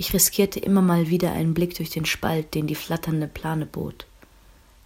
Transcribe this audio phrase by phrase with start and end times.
[0.00, 4.06] Ich riskierte immer mal wieder einen Blick durch den Spalt, den die flatternde Plane bot.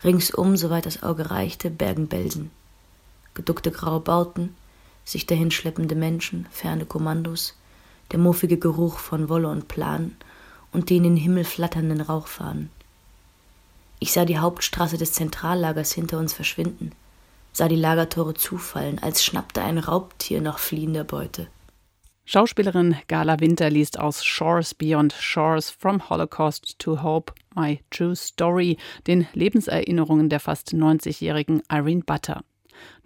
[0.03, 2.51] Ringsum, soweit das Auge reichte, Bergenbelsen.
[3.33, 4.57] Geduckte graue Bauten,
[5.05, 7.57] sich dahinschleppende Menschen, ferne Kommandos,
[8.11, 10.17] der muffige Geruch von Wolle und Plan
[10.73, 12.71] und die in den Himmel flatternden Rauchfahnen.
[14.01, 16.91] Ich sah die Hauptstraße des Zentrallagers hinter uns verschwinden,
[17.53, 21.47] sah die Lagertore zufallen, als schnappte ein Raubtier nach fliehender Beute.
[22.27, 28.79] Schauspielerin Gala Winter liest aus Shores Beyond Shores From Holocaust to Hope My True Story,
[29.07, 32.43] den Lebenserinnerungen der fast 90-jährigen Irene Butter.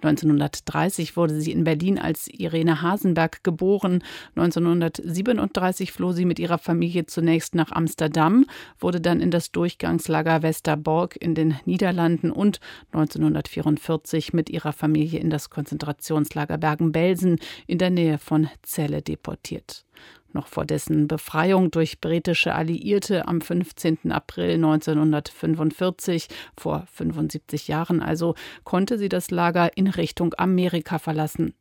[0.03, 4.03] 1930 wurde sie in Berlin als Irene Hasenberg geboren.
[4.37, 8.47] 1937 floh sie mit ihrer Familie zunächst nach Amsterdam,
[8.79, 12.61] wurde dann in das Durchgangslager Westerbork in den Niederlanden und
[12.93, 19.85] 1944 mit ihrer Familie in das Konzentrationslager Bergen-Belsen in der Nähe von Celle deportiert.
[20.33, 24.13] Noch vor dessen Befreiung durch britische Alliierte am 15.
[24.13, 31.55] April 1945, vor 75 Jahren also, konnte sie das Lager in Richtung Amerika verlassen.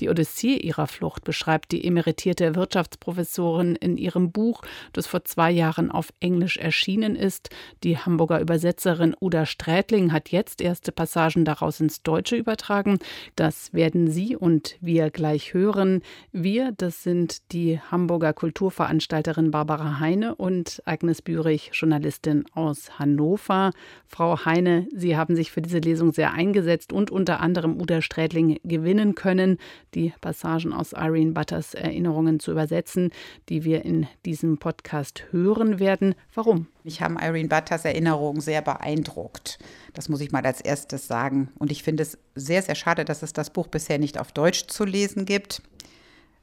[0.00, 5.90] Die Odyssee ihrer Flucht beschreibt die emeritierte Wirtschaftsprofessorin in ihrem Buch, das vor zwei Jahren
[5.90, 7.50] auf Englisch erschienen ist.
[7.84, 12.98] Die Hamburger Übersetzerin Uda Strätling hat jetzt erste Passagen daraus ins Deutsche übertragen.
[13.36, 16.02] Das werden Sie und wir gleich hören.
[16.32, 23.72] Wir, das sind die Hamburger Kulturveranstalterin Barbara Heine und Agnes Bürich, Journalistin aus Hannover.
[24.06, 28.58] Frau Heine, Sie haben sich für diese Lesung sehr eingesetzt und unter anderem Uda Strätling
[28.64, 29.58] gewinnen können
[29.94, 33.10] die Passagen aus Irene Butters Erinnerungen zu übersetzen,
[33.48, 36.14] die wir in diesem Podcast hören werden.
[36.34, 36.66] Warum?
[36.84, 39.58] Mich haben Irene Butters Erinnerungen sehr beeindruckt.
[39.94, 41.50] Das muss ich mal als erstes sagen.
[41.58, 44.66] Und ich finde es sehr, sehr schade, dass es das Buch bisher nicht auf Deutsch
[44.66, 45.62] zu lesen gibt.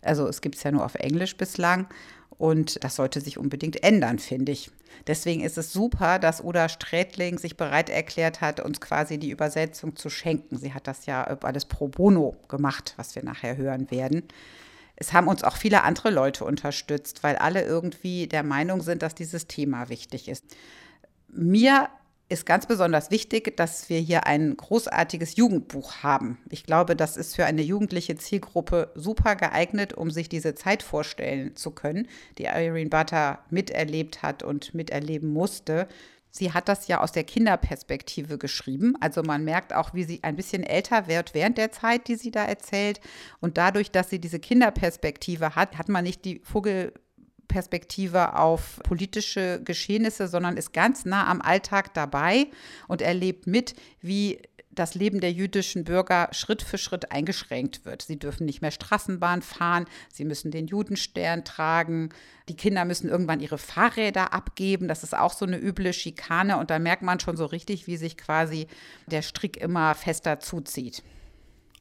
[0.02, 1.88] Also es gibt es ja nur auf Englisch bislang.
[2.40, 4.72] Und das sollte sich unbedingt ändern, finde ich.
[5.08, 9.98] Deswegen ist es super, dass Uda Strätling sich bereit erklärt hat, uns quasi die Übersetzung
[9.98, 10.58] zu schenken.
[10.58, 14.24] Sie hat das ja alles pro bono gemacht, was wir nachher hören werden.
[14.96, 19.16] Es haben uns auch viele andere Leute unterstützt, weil alle irgendwie der Meinung sind, dass
[19.16, 20.46] dieses Thema wichtig ist.
[21.28, 21.90] Mir
[22.30, 26.38] ist ganz besonders wichtig, dass wir hier ein großartiges Jugendbuch haben.
[26.50, 31.56] Ich glaube, das ist für eine jugendliche Zielgruppe super geeignet, um sich diese Zeit vorstellen
[31.56, 32.08] zu können,
[32.38, 35.88] die Irene Butter miterlebt hat und miterleben musste.
[36.32, 38.94] Sie hat das ja aus der Kinderperspektive geschrieben.
[39.00, 42.30] Also man merkt auch, wie sie ein bisschen älter wird während der Zeit, die sie
[42.30, 43.02] da erzählt.
[43.40, 46.94] Und dadurch, dass sie diese Kinderperspektive hat, hat man nicht die Vogel
[47.50, 52.48] Perspektive auf politische Geschehnisse, sondern ist ganz nah am Alltag dabei
[52.88, 54.40] und erlebt mit, wie
[54.72, 58.02] das Leben der jüdischen Bürger Schritt für Schritt eingeschränkt wird.
[58.02, 62.10] Sie dürfen nicht mehr Straßenbahn fahren, sie müssen den Judenstern tragen,
[62.48, 64.88] die Kinder müssen irgendwann ihre Fahrräder abgeben.
[64.88, 67.98] Das ist auch so eine üble Schikane und da merkt man schon so richtig, wie
[67.98, 68.68] sich quasi
[69.08, 71.04] der Strick immer fester zuzieht.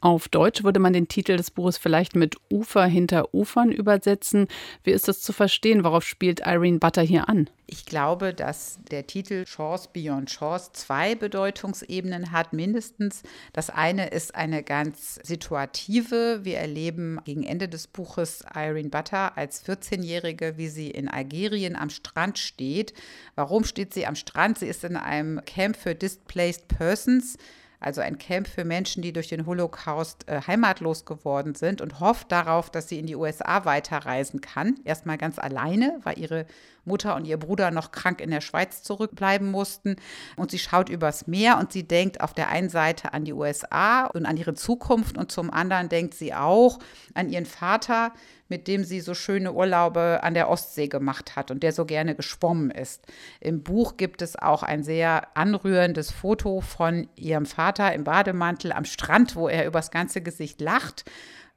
[0.01, 4.47] Auf Deutsch würde man den Titel des Buches vielleicht mit Ufer hinter Ufern übersetzen.
[4.85, 5.83] Wie ist das zu verstehen?
[5.83, 7.51] Worauf spielt Irene Butter hier an?
[7.67, 13.23] Ich glaube, dass der Titel Shores Beyond Shores zwei Bedeutungsebenen hat, mindestens.
[13.53, 16.45] Das eine ist eine ganz situative.
[16.45, 21.91] Wir erleben gegen Ende des Buches Irene Butter als 14-Jährige, wie sie in Algerien am
[21.91, 22.95] Strand steht.
[23.35, 24.61] Warum steht sie am Strand?
[24.61, 27.37] Sie ist in einem Camp für Displaced Persons
[27.81, 32.33] also ein Camp für Menschen, die durch den Holocaust äh, heimatlos geworden sind und hofft
[32.33, 34.77] darauf, dass sie in die USA weiterreisen kann.
[34.85, 36.47] Erstmal ganz alleine, weil ihre
[36.89, 39.97] Mutter und ihr Bruder noch krank in der Schweiz zurückbleiben mussten.
[40.37, 44.07] Und sie schaut übers Meer und sie denkt auf der einen Seite an die USA
[44.07, 46.81] und an ihre Zukunft und zum anderen denkt sie auch
[47.15, 48.13] an ihren Vater,
[48.49, 52.15] mit dem sie so schöne Urlaube an der Ostsee gemacht hat und der so gerne
[52.15, 53.07] geschwommen ist.
[53.41, 58.85] Im Buch gibt es auch ein sehr anrührendes Foto von ihrem Vater im Bademantel am
[58.85, 61.05] Strand, wo er übers ganze Gesicht lacht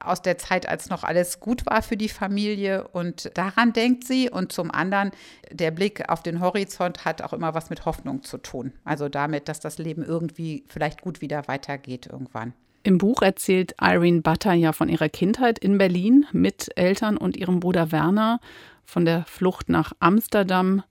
[0.06, 2.88] aus der Zeit, als noch alles gut war für die Familie.
[2.88, 4.30] Und daran denkt sie.
[4.30, 5.10] Und zum anderen,
[5.50, 8.72] der Blick auf den Horizont hat auch immer was mit Hoffnung zu tun.
[8.84, 12.52] Also damit, dass das Leben irgendwie vielleicht gut wieder weitergeht irgendwann.
[12.84, 17.60] Im Buch erzählt Irene Butter ja von ihrer Kindheit in Berlin mit Eltern und ihrem
[17.60, 18.40] Bruder Werner,
[18.84, 20.82] von der Flucht nach Amsterdam,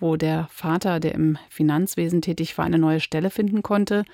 [0.00, 4.04] wo der Vater, der im Finanzwesen tätig war, eine neue Stelle finden konnte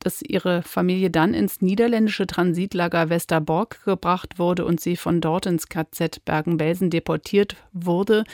[0.00, 5.68] dass ihre Familie dann ins niederländische Transitlager Westerbork gebracht wurde und sie von dort ins
[5.68, 8.24] KZ Bergen-Belsen deportiert wurde.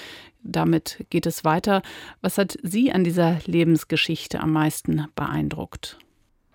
[0.42, 1.82] Damit geht es weiter.
[2.20, 5.98] Was hat Sie an dieser Lebensgeschichte am meisten beeindruckt?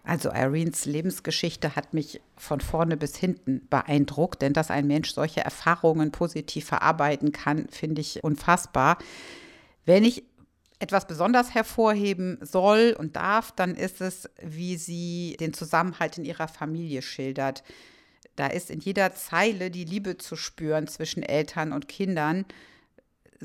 [0.03, 5.41] Also Irenes Lebensgeschichte hat mich von vorne bis hinten beeindruckt, denn dass ein Mensch solche
[5.41, 8.97] Erfahrungen positiv verarbeiten kann, finde ich unfassbar.
[9.85, 10.23] Wenn ich
[10.81, 16.47] etwas besonders hervorheben soll und darf, dann ist es, wie sie den Zusammenhalt in ihrer
[16.47, 17.63] Familie schildert.
[18.35, 22.45] Da ist in jeder Zeile die Liebe zu spüren zwischen Eltern und Kindern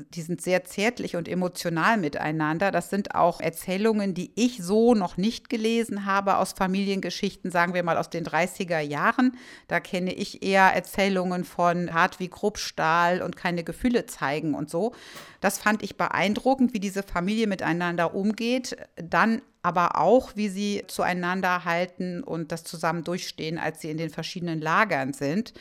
[0.09, 2.71] die sind sehr zärtlich und emotional miteinander.
[2.71, 7.83] Das sind auch Erzählungen, die ich so noch nicht gelesen habe aus Familiengeschichten, sagen wir
[7.83, 9.37] mal aus den 30er Jahren.
[9.67, 14.93] Da kenne ich eher Erzählungen von hart wie Kruppstahl und keine Gefühle zeigen und so.
[15.41, 18.77] Das fand ich beeindruckend, wie diese Familie miteinander umgeht.
[18.95, 24.09] Dann aber auch, wie sie zueinander halten und das zusammen durchstehen, als sie in den
[24.09, 25.53] verschiedenen Lagern sind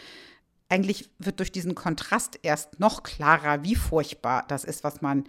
[0.69, 5.25] eigentlich wird durch diesen Kontrast erst noch klarer, wie furchtbar das ist, was man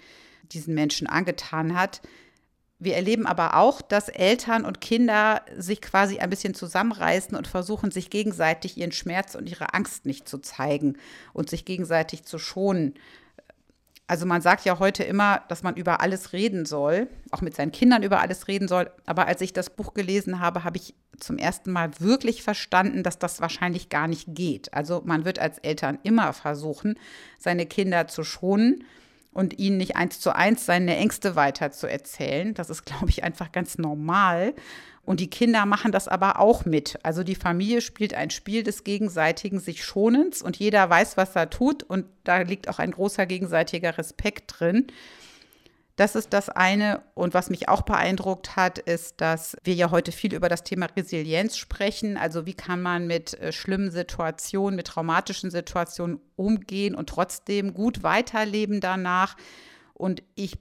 [0.51, 2.01] diesen Menschen angetan hat.
[2.79, 7.89] Wir erleben aber auch, dass Eltern und Kinder sich quasi ein bisschen zusammenreißen und versuchen,
[7.89, 10.97] sich gegenseitig ihren Schmerz und ihre Angst nicht zu zeigen
[11.33, 12.93] und sich gegenseitig zu schonen.
[14.09, 17.73] Also man sagt ja heute immer, dass man über alles reden soll, auch mit seinen
[17.73, 18.89] Kindern über alles reden soll.
[19.05, 23.19] Aber als ich das Buch gelesen habe, habe ich zum ersten Mal wirklich verstanden, dass
[23.19, 24.73] das wahrscheinlich gar nicht geht.
[24.73, 26.97] Also man wird als Eltern immer versuchen,
[27.37, 28.85] seine Kinder zu schonen
[29.33, 32.53] und ihnen nicht eins zu eins seine Ängste weiter zu erzählen.
[32.53, 34.53] Das ist, glaube ich, einfach ganz normal.
[35.07, 36.99] Und die Kinder machen das aber auch mit.
[37.01, 41.49] Also die Familie spielt ein Spiel des gegenseitigen sich Schonens und jeder weiß, was er
[41.49, 41.81] tut.
[41.81, 44.87] Und da liegt auch ein großer gegenseitiger Respekt drin.
[45.95, 47.03] Das ist das eine.
[47.13, 50.87] Und was mich auch beeindruckt hat, ist, dass wir ja heute viel über das Thema
[50.87, 52.17] Resilienz sprechen.
[52.17, 58.03] Also wie kann man mit äh, schlimmen Situationen, mit traumatischen Situationen umgehen und trotzdem gut
[58.03, 59.37] weiterleben danach.
[59.93, 60.57] Und ich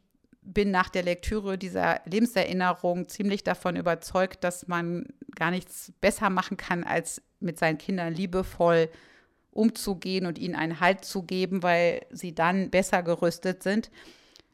[0.47, 6.57] bin nach der Lektüre dieser Lebenserinnerung ziemlich davon überzeugt, dass man gar nichts besser machen
[6.57, 8.89] kann, als mit seinen Kindern liebevoll
[9.51, 13.91] umzugehen und ihnen einen Halt zu geben, weil sie dann besser gerüstet sind,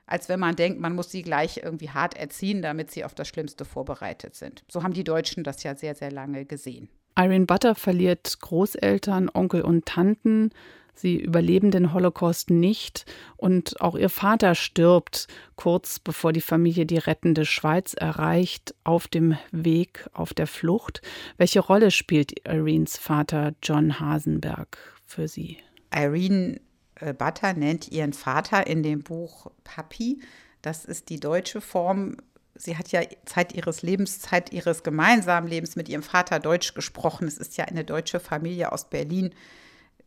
[0.06, 3.29] als wenn man denkt, man muss sie gleich irgendwie hart erziehen, damit sie auf das
[3.29, 4.65] Schlimmste vorbereitet sind.
[4.69, 6.89] So haben die Deutschen das ja sehr, sehr lange gesehen.
[7.19, 10.50] Irene Butter verliert Großeltern, Onkel und Tanten.
[10.94, 13.06] Sie überleben den Holocaust nicht
[13.37, 19.37] und auch ihr Vater stirbt kurz bevor die Familie die rettende Schweiz erreicht, auf dem
[19.50, 21.03] Weg, auf der Flucht.
[21.39, 25.59] Welche Rolle spielt Irenes Vater John Hasenberg für Sie?
[25.94, 26.61] Irene
[26.97, 30.21] äh, Butter nennt ihren Vater in dem Buch Papi.
[30.61, 32.17] Das ist die deutsche Form
[32.55, 37.27] sie hat ja Zeit ihres Lebens, Zeit ihres gemeinsamen Lebens mit ihrem Vater Deutsch gesprochen.
[37.27, 39.35] Es ist ja eine deutsche Familie aus Berlin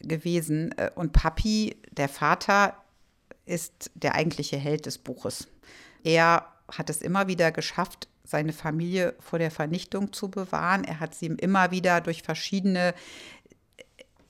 [0.07, 0.77] gewesen.
[0.77, 2.77] Äh, und Papi, der Vater,
[3.45, 5.47] ist der eigentliche Held des Buches.
[6.03, 10.83] Er hat es immer wieder geschafft, seine Familie vor der Vernichtung zu bewahren.
[10.83, 12.95] Er hat sie immer wieder durch verschiedene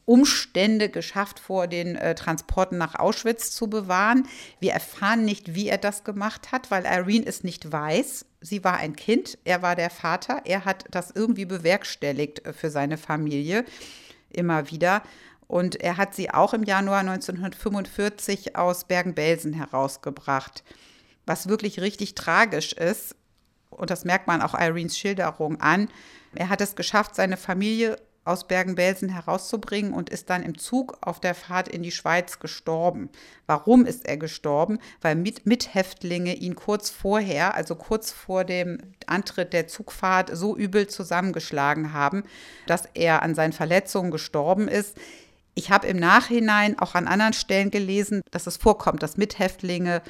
[0.05, 4.27] Umstände geschafft, vor den äh, Transporten nach Auschwitz zu bewahren.
[4.59, 8.25] Wir erfahren nicht, wie er das gemacht hat, weil Irene es nicht weiß.
[8.39, 10.41] Sie war ein Kind, er war der Vater.
[10.45, 13.65] Er hat das irgendwie bewerkstelligt äh, für seine Familie
[14.29, 15.01] immer wieder.
[15.47, 20.63] Und er hat sie auch im Januar 1945 aus Bergen-Belsen herausgebracht.
[21.25, 23.15] Was wirklich richtig tragisch ist,
[23.69, 25.89] und das merkt man auch Irenes Schilderung an,
[26.33, 31.19] er hat es geschafft, seine Familie aus Bergen-Belsen herauszubringen und ist dann im Zug auf
[31.19, 33.09] der Fahrt in die Schweiz gestorben.
[33.45, 34.79] Warum ist er gestorben?
[34.99, 40.87] Weil Mit Mithäftlinge ihn kurz vorher, also kurz vor dem Antritt der Zugfahrt, so übel
[40.87, 42.23] zusammengeschlagen haben,
[42.65, 44.97] dass er an seinen Verletzungen gestorben ist.
[45.55, 50.01] Ich habe im Nachhinein auch an anderen Stellen gelesen, dass es vorkommt, dass Mithäftlinge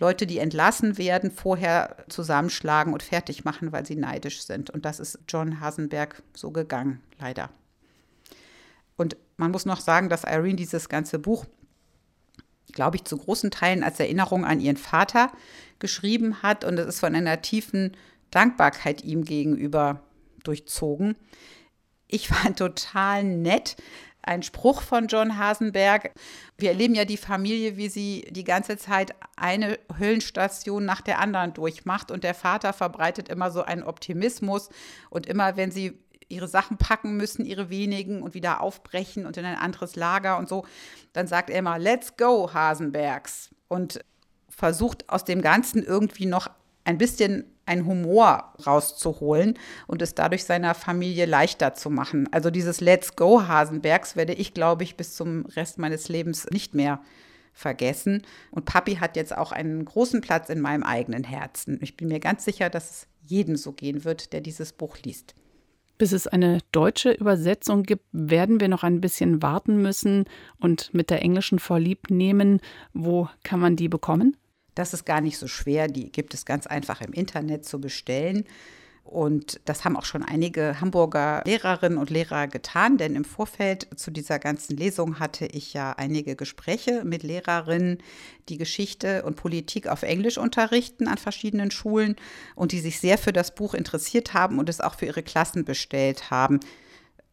[0.00, 4.70] Leute, die entlassen werden, vorher zusammenschlagen und fertig machen, weil sie neidisch sind.
[4.70, 7.50] Und das ist John Hasenberg so gegangen, leider.
[8.96, 11.46] Und man muss noch sagen, dass Irene dieses ganze Buch,
[12.72, 15.32] glaube ich, zu großen Teilen als Erinnerung an ihren Vater
[15.78, 16.64] geschrieben hat.
[16.64, 17.96] Und es ist von einer tiefen
[18.30, 20.02] Dankbarkeit ihm gegenüber
[20.44, 21.16] durchzogen.
[22.06, 23.76] Ich war total nett,
[24.22, 26.12] ein Spruch von John Hasenberg.
[26.56, 31.54] Wir erleben ja die Familie, wie sie die ganze Zeit eine Höllenstation nach der anderen
[31.54, 34.68] durchmacht und der Vater verbreitet immer so einen Optimismus
[35.10, 35.98] und immer wenn sie
[36.28, 40.48] ihre Sachen packen müssen, ihre wenigen und wieder aufbrechen und in ein anderes Lager und
[40.48, 40.66] so,
[41.12, 43.50] dann sagt er immer, let's go, Hasenbergs.
[43.68, 44.00] Und
[44.48, 46.50] versucht aus dem Ganzen irgendwie noch
[46.88, 52.26] ein bisschen ein Humor rauszuholen und es dadurch seiner Familie leichter zu machen.
[52.32, 56.74] Also dieses Let's Go Hasenbergs werde ich, glaube ich, bis zum Rest meines Lebens nicht
[56.74, 57.02] mehr
[57.52, 58.22] vergessen.
[58.50, 61.78] Und Papi hat jetzt auch einen großen Platz in meinem eigenen Herzen.
[61.82, 65.34] Ich bin mir ganz sicher, dass es jedem so gehen wird, der dieses Buch liest.
[65.98, 70.24] Bis es eine deutsche Übersetzung gibt, werden wir noch ein bisschen warten müssen
[70.58, 72.60] und mit der englischen vorlieb nehmen.
[72.94, 74.38] Wo kann man die bekommen?
[74.78, 75.88] Das ist gar nicht so schwer.
[75.88, 78.44] Die gibt es ganz einfach im Internet zu bestellen.
[79.02, 84.10] Und das haben auch schon einige Hamburger Lehrerinnen und Lehrer getan, denn im Vorfeld zu
[84.10, 87.98] dieser ganzen Lesung hatte ich ja einige Gespräche mit Lehrerinnen,
[88.50, 92.14] die Geschichte und Politik auf Englisch unterrichten an verschiedenen Schulen
[92.54, 95.64] und die sich sehr für das Buch interessiert haben und es auch für ihre Klassen
[95.64, 96.60] bestellt haben.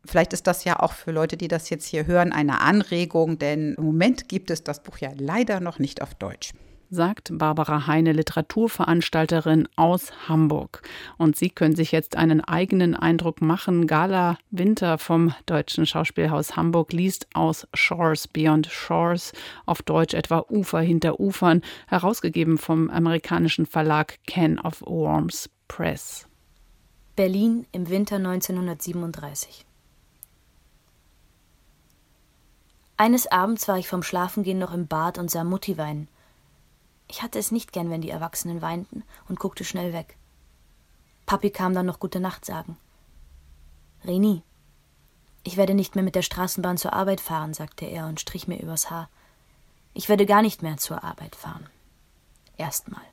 [0.05, 3.75] Vielleicht ist das ja auch für Leute, die das jetzt hier hören, eine Anregung, denn
[3.77, 6.53] im Moment gibt es das Buch ja leider noch nicht auf Deutsch
[6.89, 10.81] sagt Barbara Heine, Literaturveranstalterin aus Hamburg.
[11.17, 13.87] Und Sie können sich jetzt einen eigenen Eindruck machen.
[13.87, 19.33] Gala Winter vom Deutschen Schauspielhaus Hamburg liest aus Shores Beyond Shores,
[19.65, 26.27] auf Deutsch etwa Ufer hinter Ufern, herausgegeben vom amerikanischen Verlag Can of Worms Press.
[27.15, 29.65] Berlin im Winter 1937.
[32.97, 36.07] Eines Abends war ich vom Schlafengehen noch im Bad und sah Mutti weinen.
[37.15, 40.17] Ich hatte es nicht gern, wenn die Erwachsenen weinten, und guckte schnell weg.
[41.25, 42.75] Papi kam dann noch Gute Nacht sagen.
[44.03, 44.43] Reni,
[45.45, 48.61] ich werde nicht mehr mit der Straßenbahn zur Arbeit fahren, sagte er und strich mir
[48.61, 49.09] übers Haar.
[49.93, 51.69] Ich werde gar nicht mehr zur Arbeit fahren.
[52.57, 53.05] Erstmal.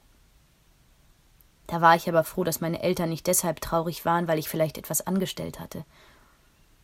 [1.68, 4.78] Da war ich aber froh, dass meine Eltern nicht deshalb traurig waren, weil ich vielleicht
[4.78, 5.84] etwas angestellt hatte.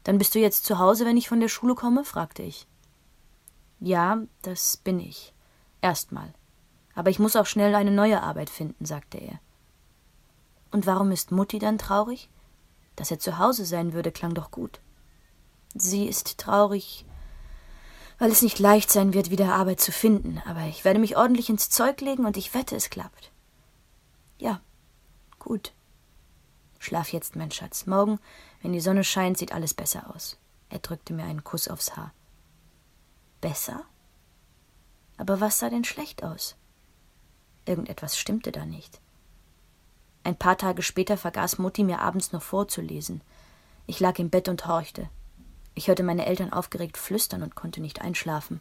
[0.05, 2.05] Dann bist du jetzt zu Hause, wenn ich von der Schule komme?
[2.05, 2.69] fragte ich.
[3.81, 5.35] Ja, das bin ich.
[5.83, 6.33] Erstmal.
[6.99, 9.39] Aber ich muss auch schnell eine neue Arbeit finden, sagte er.
[10.73, 12.29] Und warum ist Mutti dann traurig?
[12.97, 14.81] Dass er zu Hause sein würde, klang doch gut.
[15.77, 17.07] Sie ist traurig,
[18.19, 21.49] weil es nicht leicht sein wird, wieder Arbeit zu finden, aber ich werde mich ordentlich
[21.49, 23.31] ins Zeug legen und ich wette, es klappt.
[24.39, 24.61] Ja,
[25.39, 25.75] gut.
[26.81, 27.87] Schlaf jetzt, mein Schatz.
[27.87, 28.19] Morgen,
[28.61, 30.37] wenn die Sonne scheint, sieht alles besser aus.
[30.69, 32.13] Er drückte mir einen Kuss aufs Haar.
[33.41, 33.85] Besser?
[35.17, 36.57] Aber was sah denn schlecht aus?
[37.69, 39.01] Irgendetwas stimmte da nicht.
[40.25, 43.21] Ein paar Tage später vergaß Mutti mir abends noch vorzulesen.
[43.87, 45.09] Ich lag im Bett und horchte.
[45.75, 48.61] Ich hörte meine Eltern aufgeregt flüstern und konnte nicht einschlafen.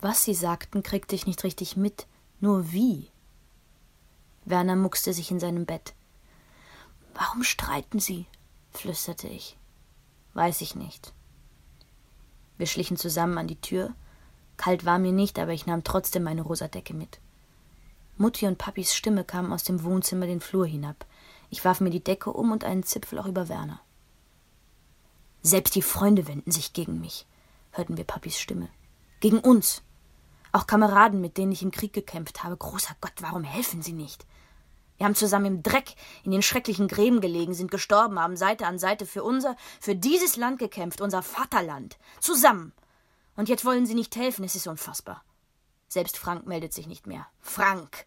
[0.00, 2.06] Was sie sagten, kriegte ich nicht richtig mit,
[2.40, 3.08] nur wie.
[4.46, 5.94] Werner muckste sich in seinem Bett.
[7.14, 8.26] Warum streiten Sie?
[8.72, 9.58] flüsterte ich.
[10.32, 11.12] Weiß ich nicht.
[12.56, 13.94] Wir schlichen zusammen an die Tür,
[14.60, 17.18] Kalt war mir nicht, aber ich nahm trotzdem meine rosa Decke mit.
[18.18, 21.06] Mutti und Papis Stimme kamen aus dem Wohnzimmer den Flur hinab.
[21.48, 23.80] Ich warf mir die Decke um und einen Zipfel auch über Werner.
[25.40, 27.26] Selbst die Freunde wenden sich gegen mich,
[27.70, 28.68] hörten wir Papis Stimme.
[29.20, 29.80] Gegen uns.
[30.52, 32.58] Auch Kameraden, mit denen ich im Krieg gekämpft habe.
[32.58, 34.26] Großer Gott, warum helfen sie nicht?
[34.98, 38.78] Wir haben zusammen im Dreck, in den schrecklichen Gräben gelegen, sind gestorben, haben Seite an
[38.78, 41.96] Seite für unser, für dieses Land gekämpft, unser Vaterland.
[42.20, 42.74] Zusammen.
[43.40, 45.24] Und jetzt wollen sie nicht helfen, es ist unfassbar.
[45.88, 47.26] Selbst Frank meldet sich nicht mehr.
[47.40, 48.04] Frank!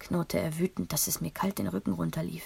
[0.00, 2.42] knurrte er wütend, dass es mir kalt den Rücken runterlief.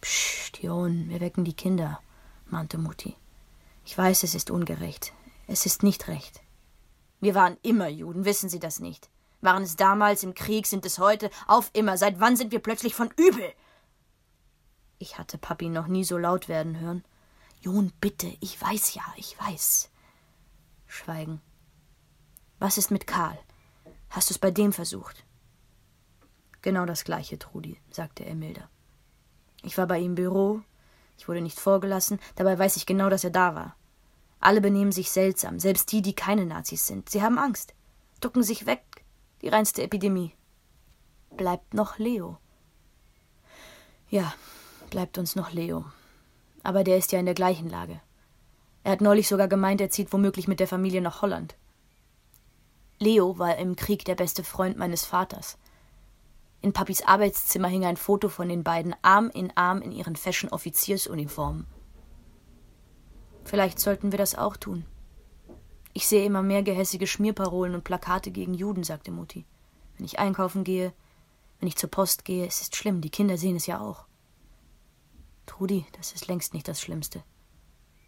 [0.00, 2.00] Psst, Jon, wir wecken die Kinder,
[2.46, 3.16] mahnte Mutti.
[3.84, 5.12] Ich weiß, es ist ungerecht.
[5.48, 6.40] Es ist nicht recht.
[7.18, 9.10] Wir waren immer Juden, wissen Sie das nicht?
[9.40, 11.98] Waren es damals im Krieg, sind es heute, auf immer.
[11.98, 13.52] Seit wann sind wir plötzlich von übel?
[15.00, 17.04] Ich hatte Papi noch nie so laut werden hören.
[17.60, 19.90] Jon, bitte, ich weiß ja, ich weiß.
[20.90, 21.40] Schweigen.
[22.58, 23.38] Was ist mit Karl?
[24.10, 25.24] Hast du es bei dem versucht?
[26.62, 28.68] Genau das gleiche, Trudi, sagte er milder.
[29.62, 30.62] Ich war bei ihm im Büro,
[31.16, 33.76] ich wurde nicht vorgelassen, dabei weiß ich genau, dass er da war.
[34.40, 37.08] Alle benehmen sich seltsam, selbst die, die keine Nazis sind.
[37.08, 37.72] Sie haben Angst,
[38.20, 39.04] ducken sich weg,
[39.42, 40.34] die reinste Epidemie.
[41.36, 42.38] Bleibt noch Leo.
[44.08, 44.34] Ja,
[44.90, 45.84] bleibt uns noch Leo.
[46.64, 48.00] Aber der ist ja in der gleichen Lage.
[48.82, 51.56] Er hat neulich sogar gemeint, er zieht womöglich mit der Familie nach Holland.
[52.98, 55.58] Leo war im Krieg der beste Freund meines Vaters.
[56.62, 61.66] In Papis Arbeitszimmer hing ein Foto von den beiden Arm in Arm in ihren Fashion-Offiziersuniformen.
[63.44, 64.84] Vielleicht sollten wir das auch tun.
[65.92, 69.46] Ich sehe immer mehr gehässige Schmierparolen und Plakate gegen Juden, sagte Mutti.
[69.96, 70.92] Wenn ich einkaufen gehe,
[71.58, 74.04] wenn ich zur Post gehe, es ist schlimm, die Kinder sehen es ja auch.
[75.46, 77.22] Trudi, das ist längst nicht das Schlimmste.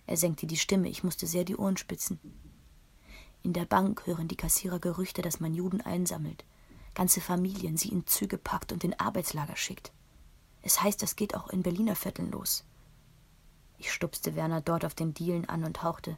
[0.06, 2.18] Er senkte die Stimme, ich musste sehr die Ohren spitzen.
[3.42, 6.44] In der Bank hören die Kassierer Gerüchte, dass man Juden einsammelt,
[6.94, 9.92] ganze Familien sie in Züge packt und in Arbeitslager schickt.
[10.62, 12.64] Es heißt, das geht auch in Berliner Vierteln los.
[13.78, 16.16] Ich stupste Werner dort auf den Dielen an und hauchte.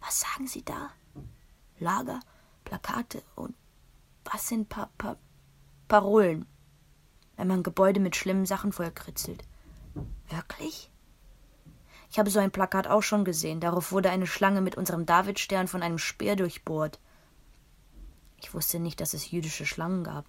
[0.00, 0.90] Was sagen Sie da?
[1.78, 2.18] Lager,
[2.64, 3.54] Plakate und
[4.24, 5.16] was sind pa pa
[5.86, 6.46] Parolen?
[7.36, 9.44] Wenn man Gebäude mit schlimmen Sachen vollkritzelt.
[10.28, 10.90] Wirklich?
[12.10, 13.60] Ich habe so ein Plakat auch schon gesehen.
[13.60, 16.98] Darauf wurde eine Schlange mit unserem Davidstern von einem Speer durchbohrt.
[18.40, 20.24] Ich wusste nicht, dass es jüdische Schlangen gab.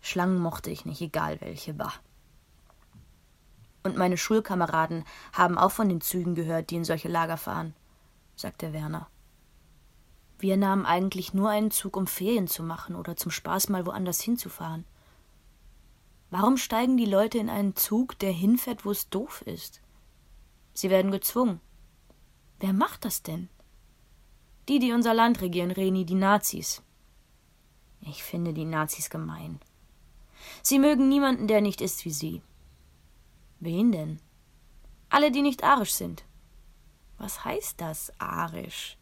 [0.00, 1.92] Schlangen mochte ich nicht, egal welche, bah.
[3.82, 7.74] Und meine Schulkameraden haben auch von den Zügen gehört, die in solche Lager fahren,
[8.36, 9.08] sagte Werner.
[10.38, 14.20] Wir nahmen eigentlich nur einen Zug, um Ferien zu machen oder zum Spaß mal woanders
[14.20, 14.84] hinzufahren.
[16.30, 19.80] Warum steigen die Leute in einen Zug, der hinfährt, wo es doof ist?
[20.78, 21.60] Sie werden gezwungen.
[22.60, 23.48] Wer macht das denn?
[24.68, 26.84] Die, die unser Land regieren, Reni, die Nazis.
[28.00, 29.58] Ich finde die Nazis gemein.
[30.62, 32.42] Sie mögen niemanden, der nicht ist wie sie.
[33.58, 34.20] Wen denn?
[35.08, 36.22] Alle, die nicht arisch sind.
[37.16, 38.96] Was heißt das, arisch?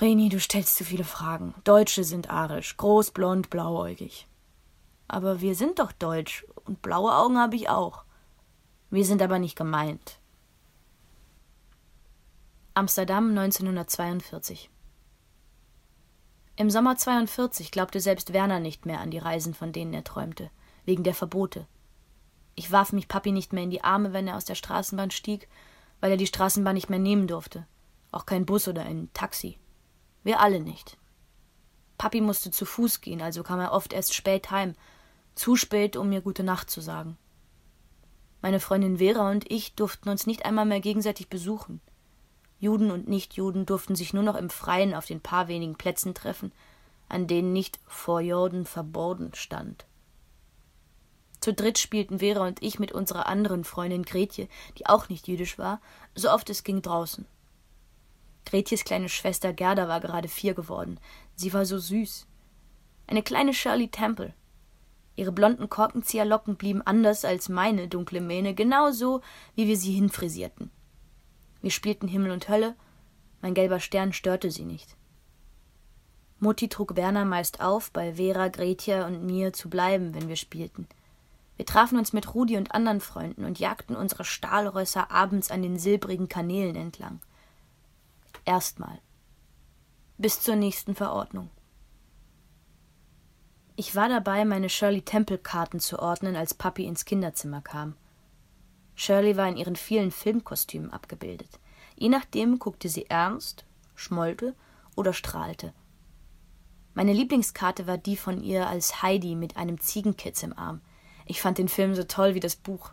[0.00, 1.52] Reni, du stellst zu viele Fragen.
[1.64, 4.26] Deutsche sind arisch, groß, blond, blauäugig.
[5.06, 8.04] Aber wir sind doch deutsch und blaue Augen habe ich auch.
[8.88, 10.18] Wir sind aber nicht gemeint.
[12.78, 14.68] Amsterdam 1942
[16.56, 20.50] Im Sommer 42 glaubte selbst Werner nicht mehr an die Reisen, von denen er träumte,
[20.84, 21.66] wegen der Verbote.
[22.54, 25.48] Ich warf mich Papi nicht mehr in die Arme, wenn er aus der Straßenbahn stieg,
[26.00, 27.66] weil er die Straßenbahn nicht mehr nehmen durfte.
[28.12, 29.58] Auch kein Bus oder ein Taxi.
[30.22, 30.98] Wir alle nicht.
[31.96, 34.74] Papi musste zu Fuß gehen, also kam er oft erst spät heim,
[35.34, 37.16] zu spät, um mir gute Nacht zu sagen.
[38.42, 41.80] Meine Freundin Vera und ich durften uns nicht einmal mehr gegenseitig besuchen.
[42.58, 46.52] Juden und Nichtjuden durften sich nur noch im Freien auf den paar wenigen Plätzen treffen,
[47.08, 49.86] an denen nicht vor Jorden verboten stand.
[51.40, 54.48] Zu dritt spielten Vera und ich mit unserer anderen Freundin Gretje,
[54.78, 55.80] die auch nicht jüdisch war,
[56.14, 57.26] so oft es ging draußen.
[58.46, 60.98] Gretjes kleine Schwester Gerda war gerade vier geworden.
[61.34, 62.26] Sie war so süß.
[63.06, 64.34] Eine kleine Shirley Temple.
[65.14, 69.20] Ihre blonden Korkenzieherlocken blieben anders als meine dunkle Mähne, genau so,
[69.54, 70.70] wie wir sie hinfrisierten.
[71.66, 72.76] Wir spielten Himmel und Hölle,
[73.42, 74.96] mein gelber Stern störte sie nicht.
[76.38, 80.86] Mutti trug Werner meist auf, bei Vera, Gretje und mir zu bleiben, wenn wir spielten.
[81.56, 85.76] Wir trafen uns mit Rudi und anderen Freunden und jagten unsere Stahlrösser abends an den
[85.76, 87.18] silbrigen Kanälen entlang.
[88.44, 89.00] Erstmal.
[90.18, 91.50] Bis zur nächsten Verordnung.
[93.74, 97.96] Ich war dabei, meine Shirley Temple Karten zu ordnen, als Papi ins Kinderzimmer kam.
[98.96, 101.60] Shirley war in ihren vielen Filmkostümen abgebildet.
[101.94, 104.54] Je nachdem guckte sie ernst, schmollte
[104.96, 105.72] oder strahlte.
[106.94, 110.80] Meine Lieblingskarte war die von ihr als Heidi mit einem Ziegenkitz im Arm.
[111.26, 112.92] Ich fand den Film so toll wie das Buch.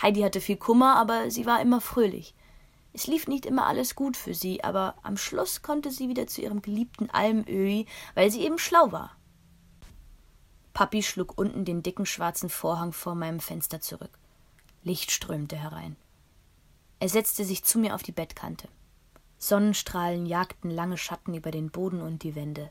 [0.00, 2.34] Heidi hatte viel Kummer, aber sie war immer fröhlich.
[2.92, 6.42] Es lief nicht immer alles gut für sie, aber am Schluss konnte sie wieder zu
[6.42, 9.16] ihrem geliebten Almöhi, weil sie eben schlau war.
[10.72, 14.18] Papi schlug unten den dicken schwarzen Vorhang vor meinem Fenster zurück.
[14.82, 15.96] Licht strömte herein.
[17.00, 18.68] Er setzte sich zu mir auf die Bettkante.
[19.38, 22.70] Sonnenstrahlen jagten lange Schatten über den Boden und die Wände.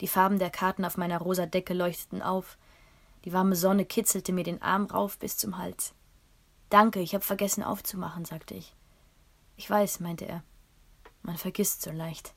[0.00, 2.58] Die Farben der Karten auf meiner rosa Decke leuchteten auf.
[3.24, 5.94] Die warme Sonne kitzelte mir den Arm rauf bis zum Hals.
[6.68, 8.74] Danke, ich habe vergessen aufzumachen, sagte ich.
[9.56, 10.42] Ich weiß, meinte er.
[11.22, 12.34] Man vergisst so leicht.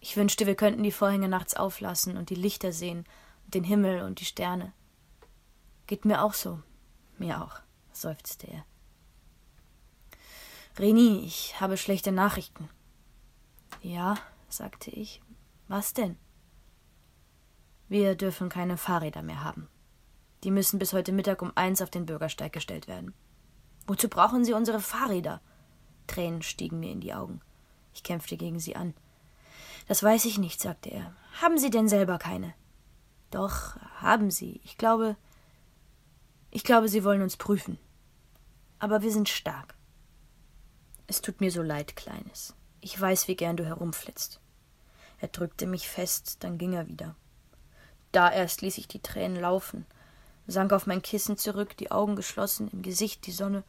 [0.00, 3.06] Ich wünschte, wir könnten die Vorhänge nachts auflassen und die Lichter sehen
[3.44, 4.72] und den Himmel und die Sterne.
[5.86, 6.60] Geht mir auch so.
[7.22, 7.60] Mir auch,
[7.92, 8.64] seufzte er.
[10.76, 12.68] Reni, ich habe schlechte Nachrichten.
[13.80, 14.16] Ja,
[14.48, 15.22] sagte ich.
[15.68, 16.18] Was denn?
[17.88, 19.68] Wir dürfen keine Fahrräder mehr haben.
[20.42, 23.14] Die müssen bis heute Mittag um eins auf den Bürgersteig gestellt werden.
[23.86, 25.40] Wozu brauchen Sie unsere Fahrräder?
[26.08, 27.40] Tränen stiegen mir in die Augen.
[27.94, 28.94] Ich kämpfte gegen sie an.
[29.86, 31.14] Das weiß ich nicht, sagte er.
[31.40, 32.52] Haben Sie denn selber keine?
[33.30, 34.60] Doch, haben Sie.
[34.64, 35.14] Ich glaube.
[36.54, 37.78] Ich glaube, Sie wollen uns prüfen.
[38.78, 39.74] Aber wir sind stark.
[41.06, 42.54] Es tut mir so leid, Kleines.
[42.82, 44.38] Ich weiß, wie gern du herumflitzt.
[45.18, 47.16] Er drückte mich fest, dann ging er wieder.
[48.12, 49.86] Da erst ließ ich die Tränen laufen,
[50.46, 53.64] sank auf mein Kissen zurück, die Augen geschlossen, im Gesicht die Sonne.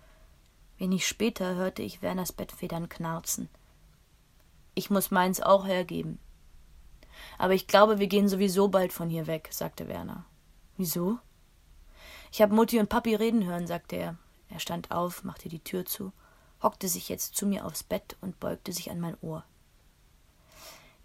[0.78, 3.48] Wenig später hörte ich Werners Bettfedern knarzen.
[4.76, 6.20] Ich muss meins auch hergeben.
[7.38, 10.26] Aber ich glaube, wir gehen sowieso bald von hier weg, sagte Werner.
[10.76, 11.20] Wieso?
[12.34, 14.18] Ich habe Mutti und Papi reden hören, sagte er.
[14.50, 16.12] Er stand auf, machte die Tür zu,
[16.64, 19.44] hockte sich jetzt zu mir aufs Bett und beugte sich an mein Ohr.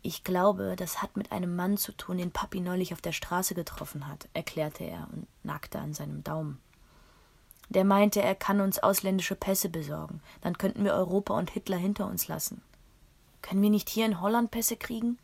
[0.01, 3.55] Ich glaube, das hat mit einem Mann zu tun, den Papi neulich auf der Straße
[3.55, 6.63] getroffen hat, erklärte er und nagte an seinem Daumen.
[7.69, 10.23] Der meinte, er kann uns ausländische Pässe besorgen.
[10.41, 12.63] Dann könnten wir Europa und Hitler hinter uns lassen.
[13.43, 15.19] Können wir nicht hier in Holland Pässe kriegen?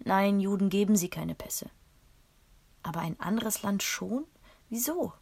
[0.00, 1.70] Nein, Juden geben sie keine Pässe.
[2.82, 4.26] Aber ein anderes Land schon?
[4.70, 5.12] Wieso?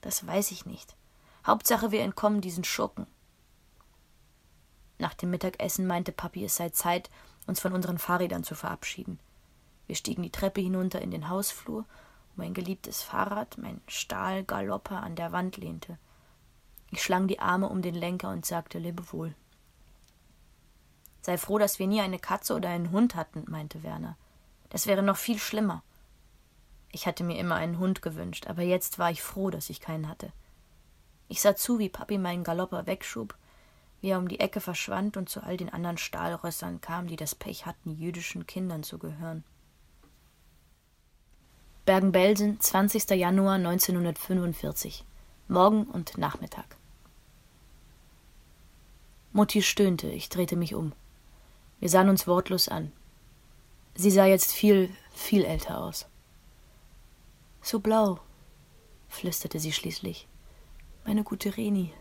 [0.00, 0.96] Das weiß ich nicht.
[1.46, 3.06] Hauptsache, wir entkommen diesen Schurken.
[4.98, 7.10] Nach dem Mittagessen meinte Papi, es sei Zeit,
[7.46, 9.18] uns von unseren Fahrrädern zu verabschieden.
[9.86, 15.14] Wir stiegen die Treppe hinunter in den Hausflur, wo mein geliebtes Fahrrad, mein Stahlgalopper, an
[15.16, 15.98] der Wand lehnte.
[16.90, 19.34] Ich schlang die Arme um den Lenker und sagte Lebewohl.
[21.22, 24.16] Sei froh, dass wir nie eine Katze oder einen Hund hatten, meinte Werner.
[24.70, 25.82] Das wäre noch viel schlimmer.
[26.96, 30.08] Ich hatte mir immer einen Hund gewünscht, aber jetzt war ich froh, dass ich keinen
[30.08, 30.32] hatte.
[31.28, 33.36] Ich sah zu, wie Papi meinen Galopper wegschub,
[34.00, 37.34] wie er um die Ecke verschwand und zu all den anderen Stahlrössern kam, die das
[37.34, 39.44] Pech hatten, jüdischen Kindern zu gehören.
[41.84, 43.10] Bergen-Belsen, 20.
[43.10, 45.04] Januar 1945.
[45.48, 46.78] Morgen und Nachmittag.
[49.34, 50.94] Mutti stöhnte, ich drehte mich um.
[51.78, 52.90] Wir sahen uns wortlos an.
[53.94, 56.06] Sie sah jetzt viel, viel älter aus.
[57.68, 58.20] So blau,
[59.08, 60.28] flüsterte sie schließlich.
[61.04, 61.92] Meine gute Reni.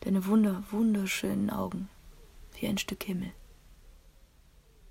[0.00, 1.88] Deine wunder, wunderschönen Augen,
[2.58, 3.30] wie ein Stück Himmel.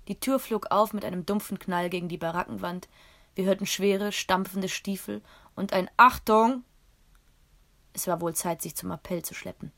[0.08, 2.88] Die Tür flog auf mit einem dumpfen Knall gegen die Barackenwand,
[3.34, 5.20] wir hörten schwere, stampfende Stiefel
[5.54, 6.64] und ein Achtung.
[7.92, 9.70] Es war wohl Zeit, sich zum Appell zu schleppen.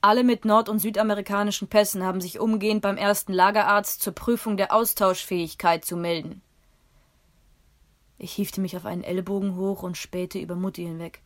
[0.00, 4.72] Alle mit nord- und südamerikanischen Pässen haben sich umgehend beim ersten Lagerarzt zur Prüfung der
[4.74, 6.42] Austauschfähigkeit zu melden.
[8.18, 11.22] Ich hiefte mich auf einen Ellbogen hoch und spähte über Mutti hinweg.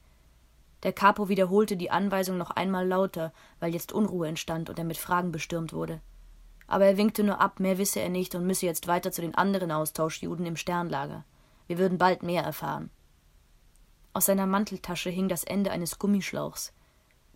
[0.83, 4.99] Der Capo wiederholte die Anweisung noch einmal lauter, weil jetzt Unruhe entstand und er mit
[4.99, 6.01] Fragen bestürmt wurde
[6.73, 9.35] aber er winkte nur ab, mehr wisse er nicht und müsse jetzt weiter zu den
[9.35, 11.27] anderen Austauschjuden im Sternlager.
[11.67, 12.89] Wir würden bald mehr erfahren.
[14.15, 16.73] Aus seiner Manteltasche hing das Ende eines Gummischlauchs.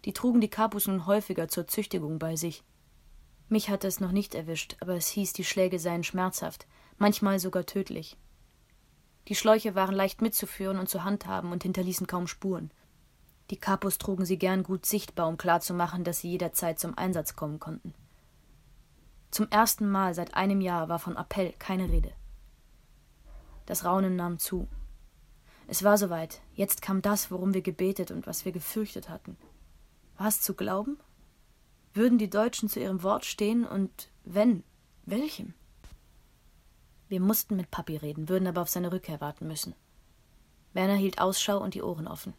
[0.06, 2.64] Die trugen die Kapus nun häufiger zur Züchtigung bei sich.
[3.50, 6.66] Mich hatte es noch nicht erwischt, aber es hieß, die Schläge seien schmerzhaft,
[6.96, 8.16] manchmal sogar tödlich.
[9.28, 12.70] Die Schläuche waren leicht mitzuführen und zu handhaben und hinterließen kaum Spuren.
[13.50, 17.60] Die Kapus trugen sie gern gut sichtbar, um klarzumachen, dass sie jederzeit zum Einsatz kommen
[17.60, 17.94] konnten.
[19.30, 22.12] Zum ersten Mal seit einem Jahr war von Appell keine Rede.
[23.66, 24.68] Das Raunen nahm zu.
[25.66, 26.40] Es war soweit.
[26.54, 29.36] Jetzt kam das, worum wir gebetet und was wir gefürchtet hatten.
[30.16, 30.98] War es zu glauben?
[31.92, 34.62] Würden die Deutschen zu ihrem Wort stehen und wenn,
[35.04, 35.54] welchem?
[37.08, 39.74] Wir mussten mit Papi reden, würden aber auf seine Rückkehr warten müssen.
[40.72, 42.34] Werner hielt Ausschau und die Ohren offen.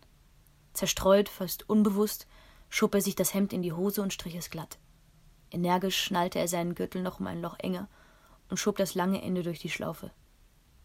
[0.73, 2.27] Zerstreut, fast unbewusst,
[2.69, 4.77] schob er sich das Hemd in die Hose und strich es glatt.
[5.51, 7.87] Energisch schnallte er seinen Gürtel noch um ein Loch enger
[8.49, 10.11] und schob das lange Ende durch die Schlaufe.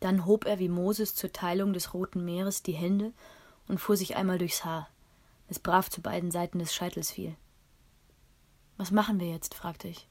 [0.00, 3.12] Dann hob er wie Moses zur Teilung des Roten Meeres die Hände
[3.68, 4.88] und fuhr sich einmal durchs Haar,
[5.48, 7.36] das brav zu beiden Seiten des Scheitels fiel.
[8.76, 9.54] Was machen wir jetzt?
[9.54, 10.08] fragte ich.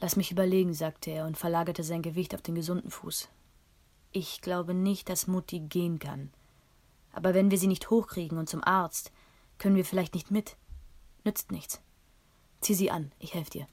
[0.00, 3.28] Lass mich überlegen, sagte er und verlagerte sein Gewicht auf den gesunden Fuß.
[4.12, 6.30] Ich glaube nicht, dass Mutti gehen kann.
[7.12, 9.12] Aber wenn wir sie nicht hochkriegen und zum Arzt,
[9.58, 10.56] können wir vielleicht nicht mit.
[11.24, 11.80] Nützt nichts.
[12.60, 13.66] Zieh sie an, ich helf dir.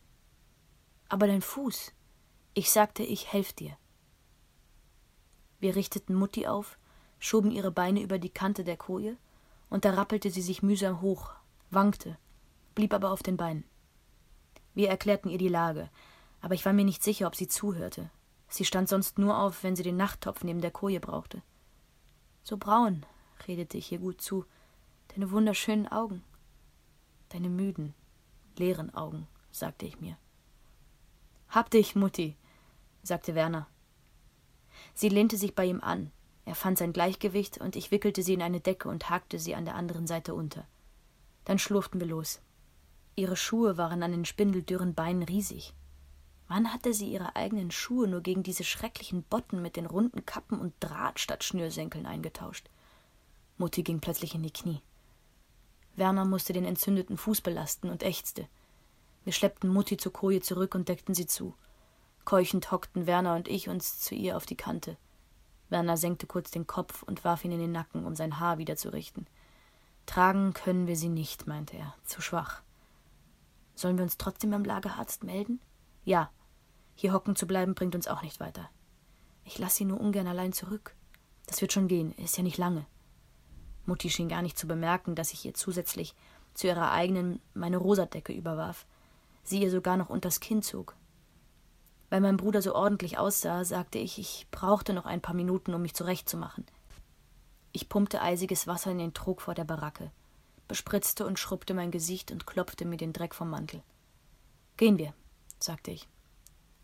[1.09, 1.93] Aber dein Fuß.
[2.53, 3.77] Ich sagte, ich helf dir.
[5.59, 6.77] Wir richteten Mutti auf,
[7.19, 9.15] schoben ihre Beine über die Kante der Koje,
[9.69, 11.31] und da rappelte sie sich mühsam hoch,
[11.69, 12.17] wankte,
[12.75, 13.63] blieb aber auf den Beinen.
[14.73, 15.89] Wir erklärten ihr die Lage,
[16.41, 18.09] aber ich war mir nicht sicher, ob sie zuhörte.
[18.47, 21.41] Sie stand sonst nur auf, wenn sie den Nachttopf neben der Koje brauchte.
[22.43, 23.05] So braun,
[23.47, 24.45] redete ich ihr gut zu,
[25.09, 26.23] deine wunderschönen Augen,
[27.29, 27.93] deine müden,
[28.57, 30.17] leeren Augen, sagte ich mir.
[31.49, 32.35] Hab dich, Mutti,
[33.03, 33.67] sagte Werner.
[34.93, 36.11] Sie lehnte sich bei ihm an.
[36.45, 39.65] Er fand sein Gleichgewicht und ich wickelte sie in eine Decke und hakte sie an
[39.65, 40.67] der anderen Seite unter.
[41.45, 42.41] Dann schlurften wir los.
[43.15, 45.73] Ihre Schuhe waren an den spindeldürren Beinen riesig.
[46.53, 50.59] Wann hatte sie ihre eigenen Schuhe nur gegen diese schrecklichen Botten mit den runden Kappen
[50.59, 52.69] und Draht statt Schnürsenkeln eingetauscht?
[53.57, 54.81] Mutti ging plötzlich in die Knie.
[55.95, 58.49] Werner musste den entzündeten Fuß belasten und ächzte.
[59.23, 61.55] Wir schleppten Mutti zur Koje zurück und deckten sie zu.
[62.25, 64.97] Keuchend hockten Werner und ich uns zu ihr auf die Kante.
[65.69, 68.75] Werner senkte kurz den Kopf und warf ihn in den Nacken, um sein Haar wieder
[68.75, 69.25] zu richten.
[70.05, 72.61] Tragen können wir sie nicht, meinte er, zu schwach.
[73.73, 75.61] Sollen wir uns trotzdem beim Lagerarzt melden?
[76.03, 76.29] Ja.
[77.01, 78.69] Hier hocken zu bleiben bringt uns auch nicht weiter.
[79.43, 80.95] Ich lasse sie nur ungern allein zurück.
[81.47, 82.85] Das wird schon gehen, ist ja nicht lange.
[83.87, 86.13] Mutti schien gar nicht zu bemerken, dass ich ihr zusätzlich
[86.53, 88.85] zu ihrer eigenen meine Rosatdecke überwarf,
[89.41, 90.95] sie ihr sogar noch unters Kinn zog.
[92.11, 95.81] Weil mein Bruder so ordentlich aussah, sagte ich, ich brauchte noch ein paar Minuten, um
[95.81, 96.67] mich zurechtzumachen.
[97.71, 100.11] Ich pumpte eisiges Wasser in den Trog vor der Baracke,
[100.67, 103.81] bespritzte und schrubbte mein Gesicht und klopfte mir den Dreck vom Mantel.
[104.77, 105.15] Gehen wir,
[105.57, 106.07] sagte ich.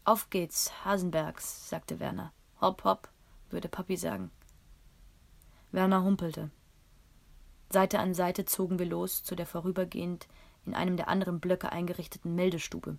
[0.08, 2.32] Auf geht's, Hasenbergs, sagte Werner.
[2.62, 3.10] Hopp, hopp,
[3.50, 4.32] würde Papi sagen.
[5.74, 6.50] Werner humpelte.
[7.70, 10.30] Seite an Seite zogen wir los zu der vorübergehend
[10.66, 12.98] in einem der anderen Blöcke eingerichteten Meldestube.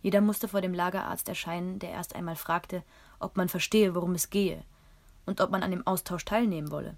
[0.00, 2.84] Jeder musste vor dem Lagerarzt erscheinen, der erst einmal fragte,
[3.18, 4.64] ob man verstehe, worum es gehe
[5.26, 6.96] und ob man an dem Austausch teilnehmen wolle.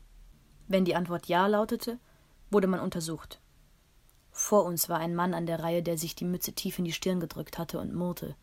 [0.69, 1.99] Wenn die Antwort Ja lautete,
[2.53, 3.41] wurde man untersucht.
[4.31, 6.93] Vor uns war ein Mann an der Reihe, der sich die Mütze tief in die
[6.93, 8.37] Stirn gedrückt hatte und murrte.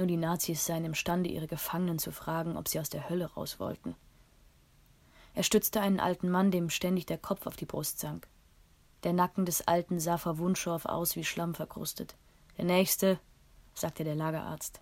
[0.00, 3.60] Nur die Nazis seien imstande, ihre Gefangenen zu fragen, ob sie aus der Hölle raus
[3.60, 3.94] wollten.
[5.34, 8.26] Er stützte einen alten Mann, dem ständig der Kopf auf die Brust sank.
[9.02, 12.16] Der Nacken des Alten sah vor Wundschorf aus wie Schlamm verkrustet.
[12.56, 13.20] Der Nächste,
[13.74, 14.80] sagte der Lagerarzt.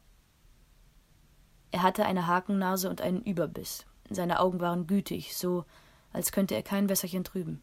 [1.72, 3.86] Er hatte eine Hakennase und einen Überbiss.
[4.08, 5.64] Seine Augen waren gütig, so
[6.12, 7.60] als könnte er kein Wässerchen trüben.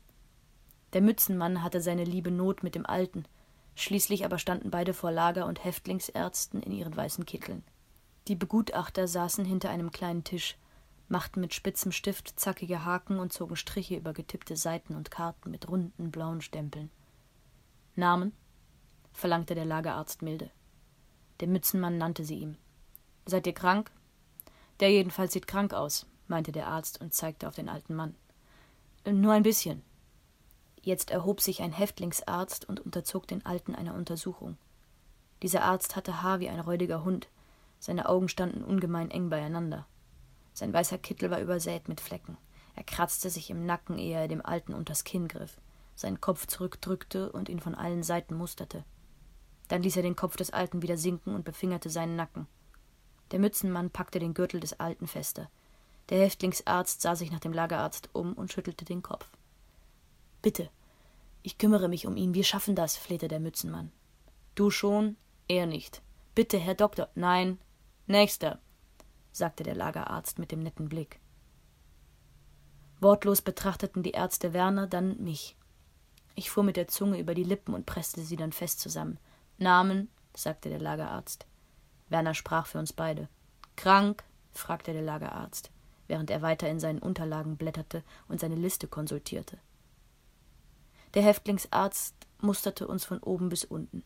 [0.92, 3.24] Der Mützenmann hatte seine liebe Not mit dem Alten,
[3.76, 7.64] schließlich aber standen beide vor Lager und Häftlingsärzten in ihren weißen Kitteln.
[8.28, 10.58] Die Begutachter saßen hinter einem kleinen Tisch,
[11.08, 15.70] machten mit spitzem Stift zackige Haken und zogen Striche über getippte Seiten und Karten mit
[15.70, 16.90] runden blauen Stempeln.
[17.96, 18.34] Namen?
[19.14, 20.50] verlangte der Lagerarzt milde.
[21.40, 22.58] Der Mützenmann nannte sie ihm.
[23.26, 23.92] Seid ihr krank?
[24.80, 28.16] Der jedenfalls sieht krank aus, meinte der Arzt und zeigte auf den alten Mann.
[29.06, 29.84] Nur ein bisschen.
[30.86, 34.56] Jetzt erhob sich ein Häftlingsarzt und unterzog den Alten einer Untersuchung.
[35.42, 37.28] Dieser Arzt hatte Haar wie ein räudiger Hund,
[37.80, 39.88] seine Augen standen ungemein eng beieinander.
[40.54, 42.38] Sein weißer Kittel war übersät mit Flecken.
[42.76, 45.60] Er kratzte sich im Nacken, ehe er dem Alten unters Kinn griff,
[45.96, 48.84] seinen Kopf zurückdrückte und ihn von allen Seiten musterte.
[49.70, 52.46] Dann ließ er den Kopf des Alten wieder sinken und befingerte seinen Nacken.
[53.32, 55.50] Der Mützenmann packte den Gürtel des Alten fester.
[56.10, 59.28] Der Häftlingsarzt sah sich nach dem Lagerarzt um und schüttelte den Kopf.
[60.46, 60.70] Bitte,
[61.42, 63.92] ich kümmere mich um ihn, wir schaffen das, flehte der Mützenmann.
[64.54, 66.04] Du schon, er nicht.
[66.36, 67.10] Bitte, Herr Doktor.
[67.16, 67.58] Nein.
[68.06, 68.60] Nächster,
[69.32, 71.20] sagte der Lagerarzt mit dem netten Blick.
[73.02, 75.58] Wortlos betrachteten die Ärzte Werner, dann mich.
[76.36, 79.18] Ich fuhr mit der Zunge über die Lippen und presste sie dann fest zusammen.
[79.58, 81.48] Namen, sagte der Lagerarzt.
[82.10, 83.30] Werner sprach für uns beide.
[83.78, 84.24] Krank?
[84.52, 85.72] fragte der Lagerarzt,
[86.06, 89.58] während er weiter in seinen Unterlagen blätterte und seine Liste konsultierte.
[91.16, 94.04] Der Häftlingsarzt musterte uns von oben bis unten.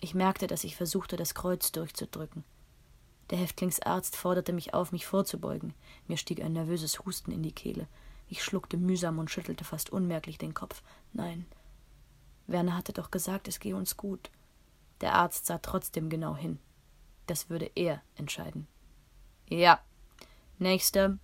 [0.00, 2.44] Ich merkte, dass ich versuchte, das Kreuz durchzudrücken.
[3.30, 5.72] Der Häftlingsarzt forderte mich auf, mich vorzubeugen.
[6.06, 7.88] Mir stieg ein nervöses Husten in die Kehle.
[8.28, 10.82] Ich schluckte mühsam und schüttelte fast unmerklich den Kopf.
[11.14, 11.46] Nein.
[12.46, 14.30] Werner hatte doch gesagt, es gehe uns gut.
[15.00, 16.58] Der Arzt sah trotzdem genau hin.
[17.26, 18.66] Das würde er entscheiden.
[19.48, 19.80] Ja.
[20.58, 21.18] Nächster.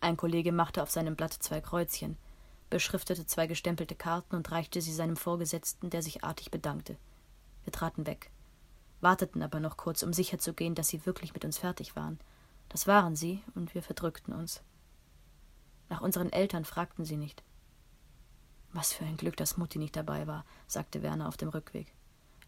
[0.00, 2.16] Ein Kollege machte auf seinem Blatt zwei Kreuzchen,
[2.70, 6.96] beschriftete zwei gestempelte Karten und reichte sie seinem Vorgesetzten, der sich artig bedankte.
[7.64, 8.30] Wir traten weg
[9.00, 12.18] warteten aber noch kurz, um sicherzugehen, dass sie wirklich mit uns fertig waren.
[12.68, 14.62] Das waren sie, und wir verdrückten uns.
[15.88, 17.42] Nach unseren Eltern fragten sie nicht.
[18.72, 21.92] Was für ein Glück, dass Mutti nicht dabei war, sagte Werner auf dem Rückweg.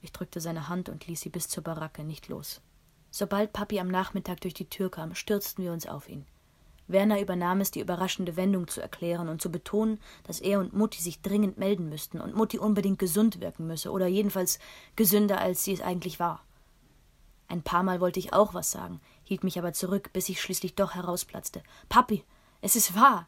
[0.00, 2.60] Ich drückte seine Hand und ließ sie bis zur Baracke nicht los.
[3.10, 6.26] Sobald Papi am Nachmittag durch die Tür kam, stürzten wir uns auf ihn.
[6.92, 11.02] Werner übernahm es, die überraschende Wendung zu erklären und zu betonen, dass er und Mutti
[11.02, 14.58] sich dringend melden müssten und Mutti unbedingt gesund wirken müsse oder jedenfalls
[14.96, 16.44] gesünder, als sie es eigentlich war.
[17.48, 20.74] Ein paar Mal wollte ich auch was sagen, hielt mich aber zurück, bis ich schließlich
[20.74, 21.62] doch herausplatzte.
[21.88, 22.24] Papi,
[22.60, 23.26] es ist wahr.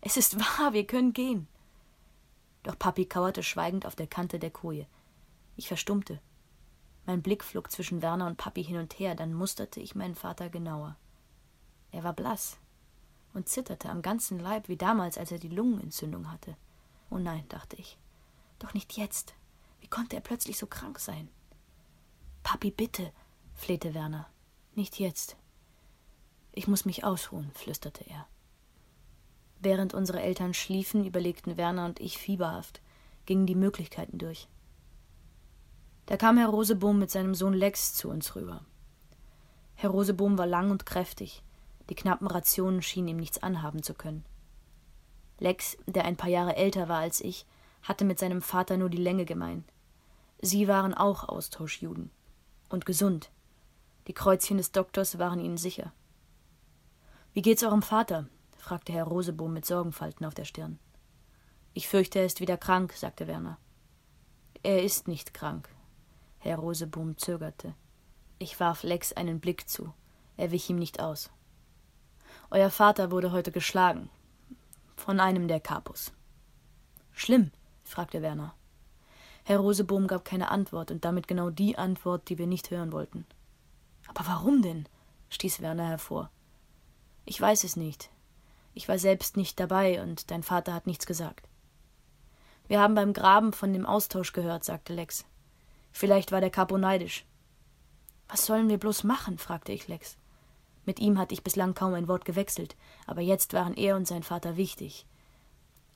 [0.00, 1.48] Es ist wahr, wir können gehen.
[2.62, 4.86] Doch Papi kauerte schweigend auf der Kante der Koje.
[5.56, 6.20] Ich verstummte.
[7.04, 10.48] Mein Blick flog zwischen Werner und Papi hin und her, dann musterte ich meinen Vater
[10.50, 10.96] genauer.
[11.90, 12.58] Er war blass,
[13.34, 16.56] und zitterte am ganzen Leib wie damals, als er die Lungenentzündung hatte.
[17.10, 17.98] Oh nein, dachte ich.
[18.58, 19.34] Doch nicht jetzt.
[19.80, 21.28] Wie konnte er plötzlich so krank sein?
[22.42, 23.12] Papi, bitte,
[23.54, 24.28] flehte Werner.
[24.74, 25.36] Nicht jetzt.
[26.52, 28.26] Ich muss mich ausruhen, flüsterte er.
[29.60, 32.80] Während unsere Eltern schliefen, überlegten Werner und ich fieberhaft,
[33.26, 34.48] gingen die Möglichkeiten durch.
[36.06, 38.64] Da kam Herr Rosebohm mit seinem Sohn Lex zu uns rüber.
[39.74, 41.42] Herr Rosebohm war lang und kräftig,
[41.88, 44.24] die knappen Rationen schienen ihm nichts anhaben zu können.
[45.38, 47.46] Lex, der ein paar Jahre älter war als ich,
[47.82, 49.64] hatte mit seinem Vater nur die Länge gemein.
[50.40, 52.10] Sie waren auch Austauschjuden.
[52.68, 53.30] Und gesund.
[54.06, 55.92] Die Kreuzchen des Doktors waren ihnen sicher.
[57.32, 58.28] Wie geht's eurem Vater?
[58.56, 60.78] fragte Herr Rosebohm mit Sorgenfalten auf der Stirn.
[61.72, 63.58] Ich fürchte, er ist wieder krank, sagte Werner.
[64.62, 65.68] Er ist nicht krank.
[66.38, 67.74] Herr Rosebohm zögerte.
[68.38, 69.92] Ich warf Lex einen Blick zu.
[70.36, 71.30] Er wich ihm nicht aus.
[72.50, 74.08] Euer Vater wurde heute geschlagen.
[74.96, 76.12] Von einem der Kapus.
[77.12, 77.50] Schlimm?
[77.84, 78.54] fragte Werner.
[79.44, 83.26] Herr Rosebohm gab keine Antwort und damit genau die Antwort, die wir nicht hören wollten.
[84.06, 84.88] Aber warum denn?
[85.28, 86.30] stieß Werner hervor.
[87.26, 88.08] Ich weiß es nicht.
[88.72, 91.46] Ich war selbst nicht dabei und dein Vater hat nichts gesagt.
[92.66, 95.26] Wir haben beim Graben von dem Austausch gehört, sagte Lex.
[95.92, 97.26] Vielleicht war der Capo neidisch.
[98.26, 99.36] Was sollen wir bloß machen?
[99.36, 100.16] fragte ich Lex.
[100.88, 102.74] Mit ihm hatte ich bislang kaum ein Wort gewechselt,
[103.06, 105.04] aber jetzt waren er und sein Vater wichtig.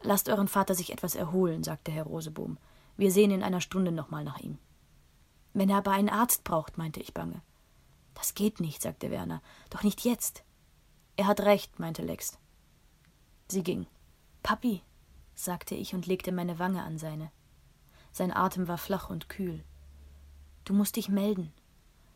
[0.02, 2.58] Lasst euren Vater sich etwas erholen, sagte Herr Rosebohm.
[2.98, 4.58] Wir sehen in einer Stunde nochmal nach ihm.
[5.54, 7.40] Wenn er aber einen Arzt braucht, meinte ich bange.
[8.12, 9.40] Das geht nicht, sagte Werner.
[9.70, 10.44] Doch nicht jetzt.
[11.16, 12.36] Er hat recht, meinte Lex.
[13.48, 13.86] Sie ging.
[14.42, 14.82] Papi,
[15.34, 17.32] sagte ich und legte meine Wange an seine.
[18.12, 19.64] Sein Atem war flach und kühl.
[20.66, 21.50] Du musst dich melden.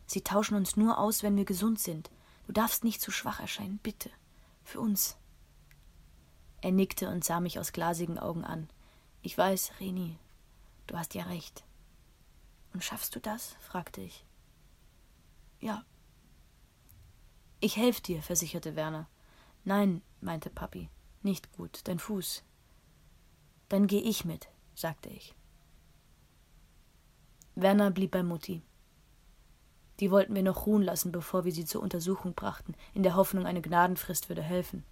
[0.05, 2.11] Sie tauschen uns nur aus, wenn wir gesund sind.
[2.47, 4.09] Du darfst nicht zu schwach erscheinen, bitte.
[4.63, 5.17] Für uns.
[6.61, 8.69] Er nickte und sah mich aus glasigen Augen an.
[9.21, 10.17] Ich weiß, Reni,
[10.87, 11.65] du hast ja recht.
[12.73, 13.55] Und schaffst du das?
[13.59, 14.25] fragte ich.
[15.59, 15.83] Ja.
[17.59, 19.09] Ich helfe dir, versicherte Werner.
[19.65, 20.89] Nein, meinte Papi,
[21.23, 22.43] nicht gut, dein Fuß.
[23.67, 25.35] Dann geh ich mit, sagte ich.
[27.55, 28.61] Werner blieb bei Mutti.
[29.99, 33.45] Die wollten wir noch ruhen lassen, bevor wir sie zur Untersuchung brachten, in der Hoffnung,
[33.45, 34.83] eine Gnadenfrist würde helfen.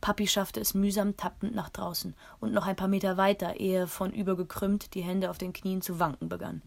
[0.00, 3.86] Papi schaffte es mühsam tappend nach draußen und noch ein paar Meter weiter, ehe er
[3.86, 6.62] von übergekrümmt die Hände auf den Knien zu wanken begann.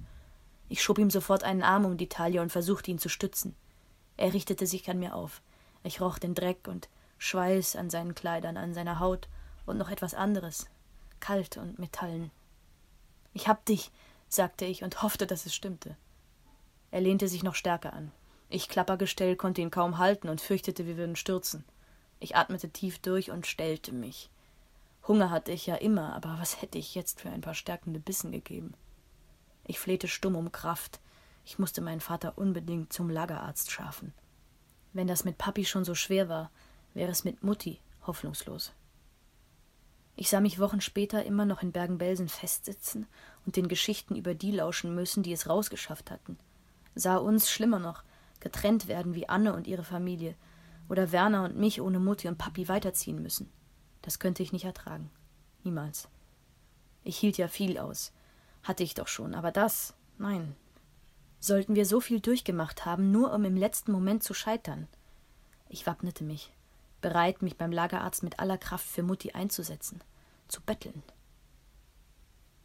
[0.70, 3.56] Ich schob ihm sofort einen Arm um die Taille und versuchte ihn zu stützen.
[4.18, 5.42] Er richtete sich an mir auf.
[5.84, 9.28] Ich roch den Dreck und Schweiß an seinen Kleidern, an seiner Haut
[9.66, 10.68] und noch etwas anderes,
[11.20, 12.32] kalt und metallen.
[13.34, 13.92] Ich hab dich,
[14.30, 15.98] sagte ich und hoffte, dass es stimmte.
[16.94, 18.12] Er lehnte sich noch stärker an.
[18.50, 21.64] Ich Klappergestell konnte ihn kaum halten und fürchtete, wir würden stürzen.
[22.20, 24.30] Ich atmete tief durch und stellte mich.
[25.08, 28.32] Hunger hatte ich ja immer, aber was hätte ich jetzt für ein paar stärkende Bissen
[28.32, 28.76] gegeben?
[29.66, 31.00] Ich flehte stumm um Kraft.
[31.46, 34.14] Ich musste meinen Vater unbedingt zum Lagerarzt schaffen.
[34.94, 36.52] Wenn das mit Papi schon so schwer war,
[36.94, 38.72] wäre es mit Mutti hoffnungslos.
[40.16, 43.08] Ich sah mich Wochen später immer noch in Bergen-Belsen festsitzen
[43.48, 46.38] und den Geschichten über die lauschen müssen, die es rausgeschafft hatten.
[46.96, 48.04] Sah uns, schlimmer noch,
[48.40, 50.36] getrennt werden wie Anne und ihre Familie,
[50.90, 53.50] oder Werner und mich ohne Mutti und Papi weiterziehen müssen.
[54.02, 55.10] Das könnte ich nicht ertragen.
[55.64, 56.10] Niemals.
[57.04, 58.12] Ich hielt ja viel aus.
[58.64, 60.56] Hatte ich doch schon, aber das, nein.
[61.40, 64.88] Sollten wir so viel durchgemacht haben, nur um im letzten Moment zu scheitern?
[65.68, 66.54] Ich wappnete mich,
[67.02, 70.02] bereit, mich beim Lagerarzt mit aller Kraft für Mutti einzusetzen,
[70.48, 71.04] zu betteln.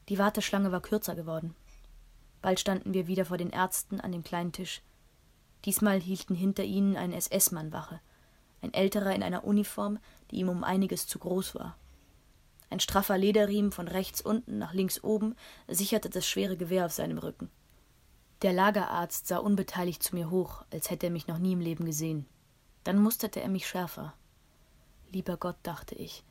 [0.09, 1.55] Die Warteschlange war kürzer geworden.
[2.43, 4.83] Bald standen wir wieder vor den Ärzten an dem kleinen Tisch.
[5.65, 8.01] Diesmal hielten hinter ihnen ein SS-Mann Wache,
[8.63, 9.99] ein älterer in einer Uniform,
[10.31, 11.77] die ihm um einiges zu groß war.
[12.71, 15.35] Ein straffer Lederriemen von rechts unten nach links oben
[15.69, 17.51] sicherte das schwere Gewehr auf seinem Rücken.
[18.43, 21.85] Der Lagerarzt sah unbeteiligt zu mir hoch, als hätte er mich noch nie im Leben
[21.85, 22.27] gesehen.
[22.85, 24.15] Dann musterte er mich schärfer.
[25.11, 26.25] Lieber Gott, dachte ich,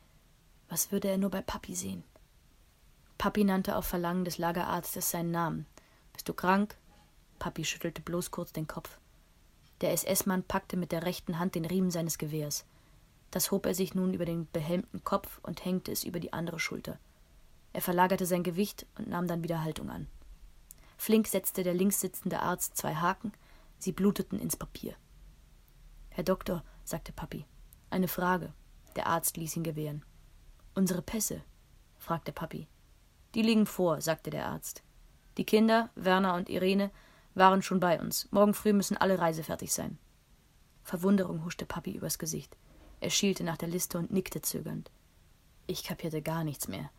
[0.68, 2.04] was würde er nur bei Papi sehen?
[3.18, 5.66] Papi nannte auf Verlangen des Lagerarztes seinen Namen.
[6.18, 6.76] Bist du krank?
[7.38, 8.98] Papi schüttelte bloß kurz den Kopf.
[9.80, 12.66] Der SS-Mann packte mit der rechten Hand den Riemen seines Gewehrs.
[13.30, 16.58] Das hob er sich nun über den behelmten Kopf und hängte es über die andere
[16.58, 16.98] Schulter.
[17.72, 20.08] Er verlagerte sein Gewicht und nahm dann wieder Haltung an.
[20.96, 23.30] Flink setzte der links sitzende Arzt zwei Haken,
[23.78, 24.96] sie bluteten ins Papier.
[26.08, 27.46] Herr Doktor, sagte Papi,
[27.90, 28.52] eine Frage.
[28.96, 30.04] Der Arzt ließ ihn gewähren.
[30.74, 31.44] Unsere Pässe?
[31.96, 32.66] fragte Papi.
[33.36, 34.82] Die liegen vor, sagte der Arzt.
[35.38, 36.90] Die Kinder, Werner und Irene,
[37.34, 38.28] waren schon bei uns.
[38.32, 39.96] Morgen früh müssen alle reisefertig sein.
[40.82, 42.56] Verwunderung huschte Papi übers Gesicht.
[43.00, 44.90] Er schielte nach der Liste und nickte zögernd.
[45.68, 46.90] Ich kapierte gar nichts mehr.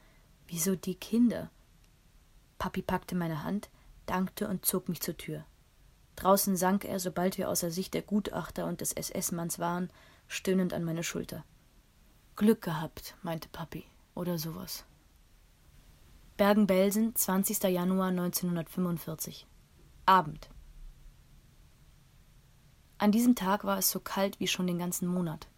[0.48, 1.52] Wieso die Kinder?
[2.58, 3.70] Papi packte meine Hand,
[4.06, 5.44] dankte und zog mich zur Tür.
[6.16, 9.90] Draußen sank er, sobald wir außer Sicht der Gutachter und des SS-Manns waren,
[10.28, 11.44] stöhnend an meine Schulter.
[12.36, 13.84] Glück gehabt, meinte Papi,
[14.16, 14.86] oder sowas.
[16.40, 17.64] Bergen-Belsen, 20.
[17.64, 19.46] Januar 1945.
[20.06, 20.50] Abend.
[22.98, 25.50] An diesem Tag war es so kalt wie schon den ganzen Monat.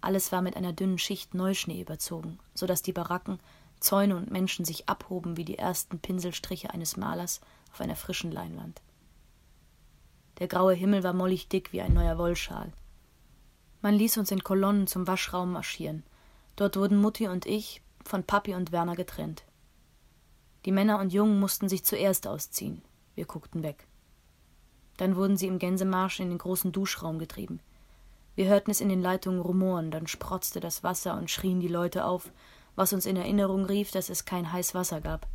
[0.00, 3.38] Alles war mit einer dünnen Schicht Neuschnee überzogen, so dass die Baracken,
[3.78, 7.40] Zäune und Menschen sich abhoben wie die ersten Pinselstriche eines Malers
[7.72, 8.82] auf einer frischen Leinwand.
[10.40, 12.72] Der graue Himmel war mollig dick wie ein neuer Wollschal.
[13.80, 16.02] Man ließ uns in Kolonnen zum Waschraum marschieren.
[16.56, 19.44] Dort wurden Mutti und ich von Papi und Werner getrennt.
[20.66, 22.82] Die Männer und Jungen mussten sich zuerst ausziehen.
[23.14, 23.86] Wir guckten weg.
[24.96, 27.60] Dann wurden sie im Gänsemarsch in den großen Duschraum getrieben.
[28.34, 32.04] Wir hörten es in den Leitungen rumoren, dann sprotzte das Wasser und schrien die Leute
[32.04, 32.32] auf,
[32.74, 35.28] was uns in Erinnerung rief, dass es kein heiß Wasser gab.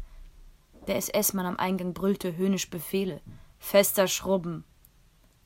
[0.88, 3.22] Der SS-Mann am Eingang brüllte höhnisch Befehle.
[3.58, 4.66] Fester Schrubben.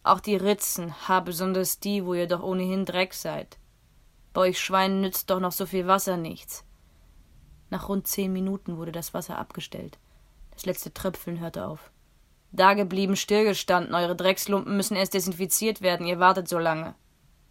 [0.01, 3.59] Auch die Ritzen, ha besonders die, wo ihr doch ohnehin Dreck seid.
[4.33, 6.65] Bei euch Schweinen nützt doch noch so viel Wasser nichts.
[7.75, 9.99] Nach rund zehn Minuten wurde das Wasser abgestellt.
[10.51, 11.91] Das letzte Tröpfeln hörte auf.
[12.53, 16.95] Dageblieben, stillgestanden, eure Dreckslumpen müssen erst desinfiziert werden, ihr wartet so lange.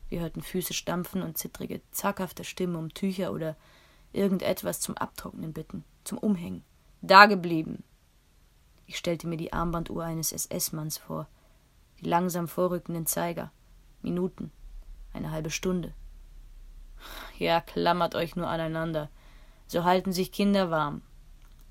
[0.09, 3.55] Wir hörten Füße stampfen und zittrige, zaghafte Stimmen um Tücher oder
[4.14, 6.64] irgendetwas zum Abtrocknen bitten, zum Umhängen.
[7.03, 7.85] Dageblieben.
[8.87, 11.29] Ich stellte mir die Armbanduhr eines SS-Manns vor,
[12.01, 13.53] die langsam vorrückenden Zeiger.
[14.01, 14.53] Minuten,
[15.12, 15.93] eine halbe Stunde.
[17.39, 19.11] Ja, klammert euch nur aneinander.
[19.75, 21.03] So halten sich Kinder warm.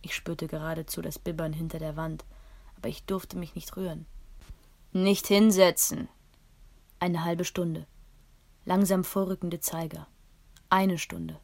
[0.02, 2.26] Ich spürte geradezu das Bibbern hinter der Wand,
[2.76, 4.06] aber ich durfte mich nicht rühren.
[4.92, 6.10] Nicht hinsetzen.
[7.00, 7.88] Eine halbe Stunde.
[8.66, 10.06] Langsam vorrückende Zeiger.
[10.70, 11.40] Eine Stunde.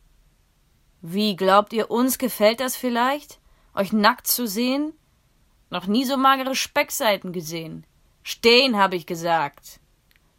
[1.01, 3.39] Wie glaubt ihr, uns gefällt das vielleicht?
[3.73, 4.91] Euch nackt zu sehen?
[5.69, 7.85] Noch nie so magere Speckseiten gesehen.
[8.21, 9.79] Stehen, habe ich gesagt.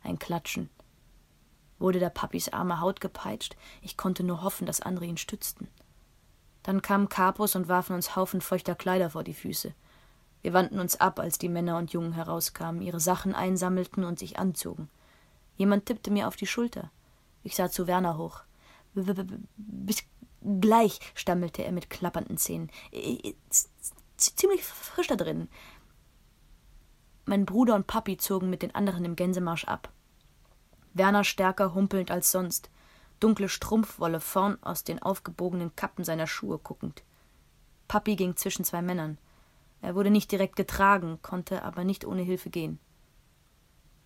[0.02, 0.68] Ein Klatschen.
[1.78, 3.56] Wurde der Papis arme Haut gepeitscht?
[3.80, 5.68] Ich konnte nur hoffen, dass andere ihn stützten.
[6.70, 9.74] Dann kamen Kapus und warfen uns Haufen feuchter Kleider vor die Füße.
[10.40, 14.38] Wir wandten uns ab, als die Männer und Jungen herauskamen, ihre Sachen einsammelten und sich
[14.38, 14.88] anzogen.
[15.56, 16.92] Jemand tippte mir auf die Schulter.
[17.42, 18.44] Ich sah zu Werner hoch.
[18.94, 20.04] Bis
[20.60, 22.70] gleich, stammelte er mit klappernden Zähnen.
[24.16, 25.48] Ziemlich frisch da drin.
[27.24, 29.90] Mein Bruder und Papi zogen mit den anderen im Gänsemarsch ab.
[30.94, 32.70] Werner stärker humpelnd als sonst,
[33.20, 37.02] dunkle Strumpfwolle vorn aus den aufgebogenen Kappen seiner Schuhe guckend.
[37.88, 39.18] Papi ging zwischen zwei Männern.
[39.82, 42.78] Er wurde nicht direkt getragen, konnte aber nicht ohne Hilfe gehen.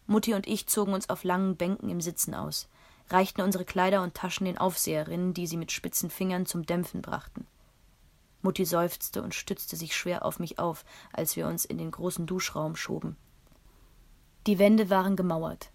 [0.07, 2.69] Mutti und ich zogen uns auf langen Bänken im Sitzen aus,
[3.11, 7.47] reichten unsere Kleider und Taschen den Aufseherinnen, die sie mit spitzen Fingern zum Dämpfen brachten.
[8.43, 12.27] Mutti seufzte und stützte sich schwer auf mich auf, als wir uns in den großen
[12.27, 13.17] Duschraum schoben.
[14.47, 15.71] Die Wände waren gemauert.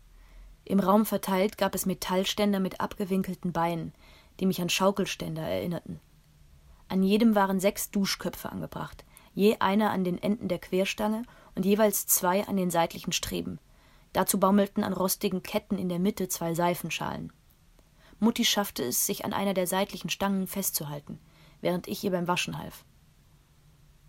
[0.66, 3.94] Im Raum verteilt gab es Metallständer mit abgewinkelten Beinen,
[4.40, 6.00] die mich an Schaukelständer erinnerten.
[6.88, 11.24] An jedem waren sechs Duschköpfe angebracht, je einer an den Enden der Querstange
[11.56, 13.60] und jeweils zwei an den seitlichen Streben.
[14.14, 17.32] Dazu baumelten an rostigen Ketten in der Mitte zwei Seifenschalen.
[18.20, 21.20] Mutti schaffte es, sich an einer der seitlichen Stangen festzuhalten,
[21.62, 22.84] während ich ihr beim Waschen half.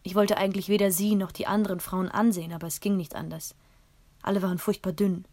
[0.02, 3.54] Ich wollte eigentlich weder sie noch die anderen Frauen ansehen, aber es ging nicht anders.
[4.22, 5.26] Alle waren furchtbar dünn,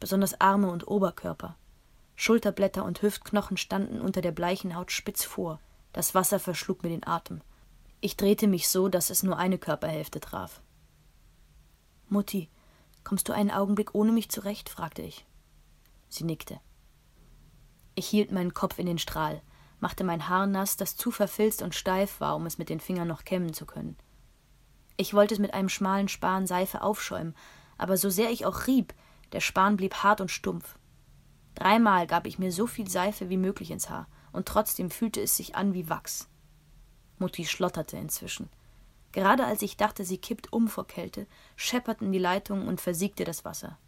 [0.00, 1.56] besonders Arme und Oberkörper.
[2.16, 5.60] Schulterblätter und Hüftknochen standen unter der bleichen Haut spitz vor.
[5.92, 7.40] Das Wasser verschlug mir den Atem.
[8.00, 10.62] Ich drehte mich so, dass es nur eine Körperhälfte traf.
[12.08, 12.48] Mutti,
[13.04, 14.68] kommst du einen Augenblick ohne mich zurecht?
[14.68, 15.26] fragte ich.
[16.08, 16.60] Sie nickte.
[17.94, 19.42] Ich hielt meinen Kopf in den Strahl,
[19.78, 23.08] machte mein Haar nass, das zu verfilzt und steif war, um es mit den Fingern
[23.08, 23.96] noch kämmen zu können.
[24.96, 27.34] Ich wollte es mit einem schmalen Span Seife aufschäumen,
[27.78, 28.92] aber so sehr ich auch rieb,
[29.32, 30.78] der Span blieb hart und stumpf.
[31.54, 35.36] Dreimal gab ich mir so viel Seife wie möglich ins Haar, und trotzdem fühlte es
[35.36, 36.28] sich an wie Wachs.
[37.18, 38.48] Mutti schlotterte inzwischen.
[39.12, 41.26] Gerade als ich dachte, sie kippt um vor Kälte,
[41.56, 43.78] schepperten die Leitungen und versiegte das Wasser.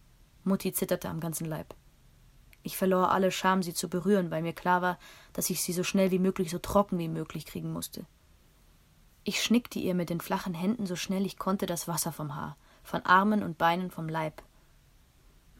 [0.45, 1.75] Mutti zitterte am ganzen Leib.
[2.65, 4.99] Ich verlor alle Scham, sie zu berühren, weil mir klar war,
[5.33, 8.05] dass ich sie so schnell wie möglich so trocken wie möglich kriegen musste.
[9.25, 12.57] Ich schnickte ihr mit den flachen Händen so schnell ich konnte das Wasser vom Haar,
[12.83, 14.43] von Armen und Beinen vom Leib.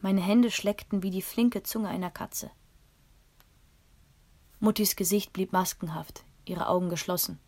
[0.03, 2.51] Meine Hände schleckten wie die flinke Zunge einer Katze.
[4.59, 7.39] Muttis Gesicht blieb maskenhaft, ihre Augen geschlossen.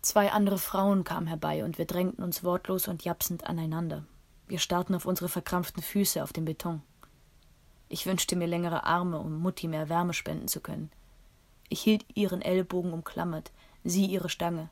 [0.00, 4.04] Zwei andere Frauen kamen herbei und wir drängten uns wortlos und japsend aneinander.
[4.46, 6.80] Wir starrten auf unsere verkrampften Füße auf den Beton.
[7.88, 10.92] Ich wünschte mir längere Arme, um Mutti mehr Wärme spenden zu können.
[11.70, 13.50] Ich hielt ihren Ellbogen umklammert,
[13.82, 14.70] sie ihre Stange.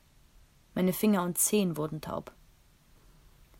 [0.73, 2.31] Meine Finger und Zehen wurden taub.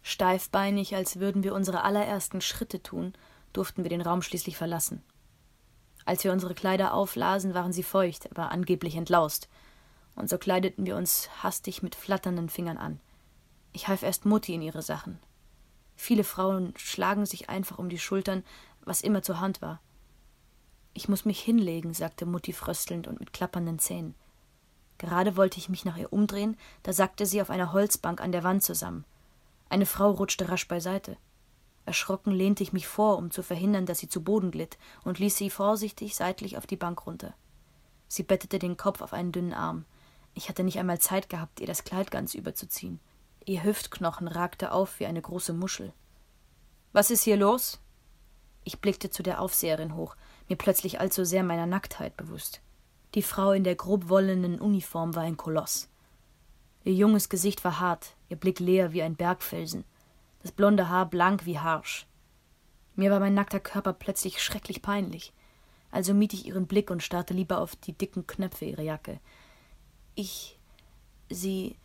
[0.02, 3.12] Steifbeinig, als würden wir unsere allerersten Schritte tun,
[3.54, 5.04] durften wir den Raum schließlich verlassen.
[6.06, 9.50] Als wir unsere Kleider auflasen, waren sie feucht, aber angeblich entlaust,
[10.16, 13.00] und so kleideten wir uns hastig mit flatternden Fingern an.
[13.74, 15.20] Ich half erst Mutti in ihre Sachen.
[15.96, 18.44] Viele Frauen schlagen sich einfach um die Schultern,
[18.84, 19.80] was immer zur Hand war.
[20.94, 24.16] Ich muss mich hinlegen, sagte Mutti fröstelnd und mit klappernden Zähnen.
[24.98, 28.44] Gerade wollte ich mich nach ihr umdrehen, da sackte sie auf einer Holzbank an der
[28.44, 29.06] Wand zusammen.
[29.70, 31.18] Eine Frau rutschte rasch beiseite.
[31.86, 35.36] Erschrocken lehnte ich mich vor, um zu verhindern, dass sie zu Boden glitt, und ließ
[35.38, 37.34] sie vorsichtig seitlich auf die Bank runter.
[38.08, 39.86] Sie bettete den Kopf auf einen dünnen Arm.
[40.34, 43.00] Ich hatte nicht einmal Zeit gehabt, ihr das Kleid ganz überzuziehen.
[43.46, 45.94] Ihr Hüftknochen ragte auf wie eine große Muschel.
[46.92, 47.80] Was ist hier los?
[48.64, 50.16] Ich blickte zu der Aufseherin hoch,
[50.48, 52.62] mir plötzlich allzu sehr meiner Nacktheit bewusst.
[53.16, 55.90] Die Frau in der grobwollenen Uniform war ein Koloss.
[56.84, 59.86] Ihr junges Gesicht war hart, ihr Blick leer wie ein Bergfelsen
[60.42, 62.08] das blonde Haar blank wie Harsch.
[62.96, 65.34] Mir war mein nackter Körper plötzlich schrecklich peinlich,
[65.92, 69.20] also mied ich ihren Blick und starrte lieber auf die dicken Knöpfe ihrer Jacke.
[70.16, 70.60] Ich.
[71.30, 71.78] Sie.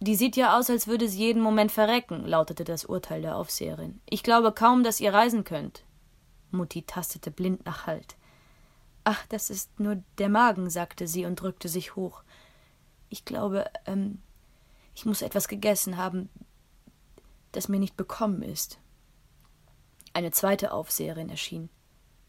[0.00, 4.00] Die sieht ja aus, als würde sie jeden Moment verrecken, lautete das Urteil der Aufseherin.
[4.08, 5.82] Ich glaube kaum, dass ihr reisen könnt.
[6.52, 8.16] Mutti tastete blind nach Halt.
[9.02, 12.22] Ach, das ist nur der Magen, sagte sie und drückte sich hoch.
[13.08, 14.22] Ich glaube, ähm,
[14.94, 16.28] ich muss etwas gegessen haben,
[17.58, 18.78] das mir nicht bekommen ist.
[20.14, 21.68] Eine zweite Aufseherin erschien.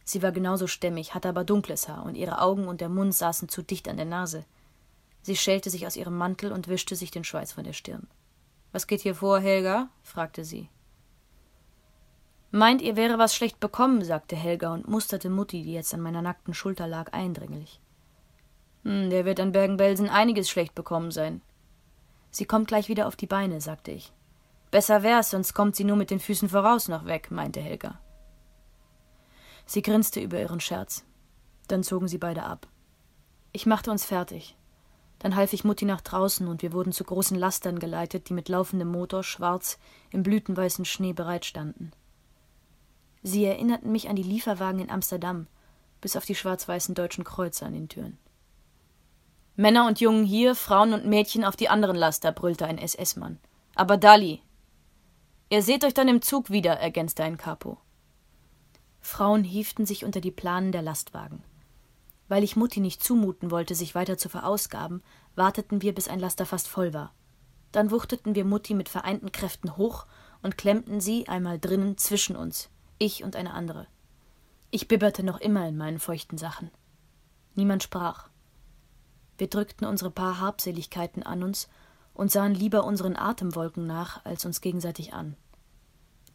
[0.04, 3.48] Sie war genauso stämmig, hatte aber dunkles Haar, und ihre Augen und der Mund saßen
[3.48, 4.44] zu dicht an der Nase.
[5.22, 8.08] Sie schälte sich aus ihrem Mantel und wischte sich den Schweiß von der Stirn.
[8.72, 9.90] Was geht hier vor, Helga?
[10.02, 10.68] fragte sie.
[12.50, 16.24] Meint, ihr wäre was schlecht bekommen, sagte Helga und musterte Mutti, die jetzt an meiner
[16.24, 17.80] nackten Schulter lag, eindringlich.
[18.84, 21.44] Hm, der wird an Bergen-Belsen einiges schlecht bekommen sein.
[22.32, 24.12] Sie kommt gleich wieder auf die Beine, sagte ich.
[24.72, 28.00] Besser wär's, sonst kommt sie nur mit den Füßen voraus noch weg, meinte Helga.
[29.66, 31.06] Sie grinste über ihren Scherz.
[31.68, 32.68] Dann zogen sie beide ab.
[33.52, 34.56] Ich machte uns fertig.
[35.20, 38.48] Dann half ich Mutti nach draußen und wir wurden zu großen Lastern geleitet, die mit
[38.48, 39.78] laufendem Motor schwarz
[40.12, 41.92] im blütenweißen Schnee bereitstanden.
[43.22, 45.48] Sie erinnerten mich an die Lieferwagen in Amsterdam,
[46.00, 48.18] bis auf die schwarz-weißen deutschen Kreuze an den Türen.
[49.58, 53.40] Männer und Jungen hier, Frauen und Mädchen auf die anderen Laster, brüllte ein SS-Mann.
[53.76, 54.42] Aber Dali.
[55.52, 57.80] Ihr seht euch dann im Zug wieder, ergänzte ein Capo.
[59.02, 61.44] Frauen hieften sich unter die Planen der Lastwagen.
[62.28, 65.02] Weil ich Mutti nicht zumuten wollte, sich weiter zu verausgaben,
[65.36, 67.14] warteten wir, bis ein Laster fast voll war.
[67.72, 70.06] Dann wuchteten wir Mutti mit vereinten Kräften hoch
[70.44, 72.70] und klemmten sie einmal drinnen zwischen uns,
[73.00, 73.88] ich und eine andere.
[74.70, 76.70] Ich bibberte noch immer in meinen feuchten Sachen.
[77.56, 78.30] Niemand sprach.
[79.40, 81.70] Wir drückten unsere paar Habseligkeiten an uns
[82.20, 85.38] und sahen lieber unseren Atemwolken nach, als uns gegenseitig an.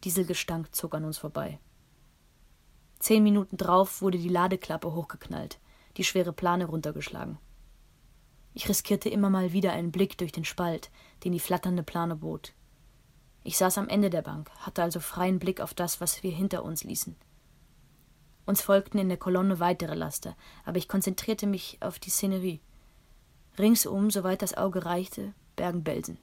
[0.03, 1.59] Dieselgestank zog an uns vorbei.
[2.99, 5.59] Zehn Minuten drauf wurde die Ladeklappe hochgeknallt
[5.97, 7.37] die schwere Plane runtergeschlagen.
[8.53, 10.91] Ich riskierte immer mal wieder einen Blick durch den Spalt,
[11.23, 12.53] den die flatternde Plane bot.
[13.43, 16.63] Ich saß am Ende der Bank, hatte also freien Blick auf das, was wir hinter
[16.63, 17.15] uns ließen.
[18.45, 22.61] Uns folgten in der Kolonne weitere Laster, aber ich konzentrierte mich auf die Szenerie.
[23.57, 26.17] Ringsum, soweit das Auge reichte, Bergen-Belsen.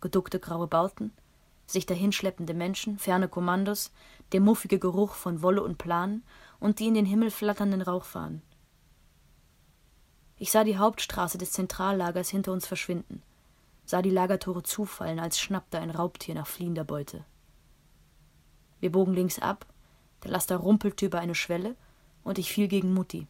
[0.00, 1.12] Geduckte graue Bauten,
[1.66, 3.92] sich dahinschleppende Menschen, ferne Kommandos,
[4.32, 6.22] der muffige Geruch von Wolle und Plan
[6.58, 8.42] und die in den Himmel flatternden Rauchfahnen.
[10.36, 13.22] Ich sah die Hauptstraße des Zentrallagers hinter uns verschwinden,
[13.84, 17.24] sah die Lagertore zufallen, als schnappte ein Raubtier nach fliehender Beute.
[18.80, 19.66] Wir bogen links ab,
[20.24, 21.76] der Laster rumpelte über eine Schwelle
[22.24, 23.26] und ich fiel gegen Mutti.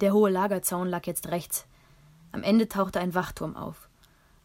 [0.00, 1.66] Der hohe Lagerzaun lag jetzt rechts.
[2.34, 3.88] Am Ende tauchte ein Wachturm auf.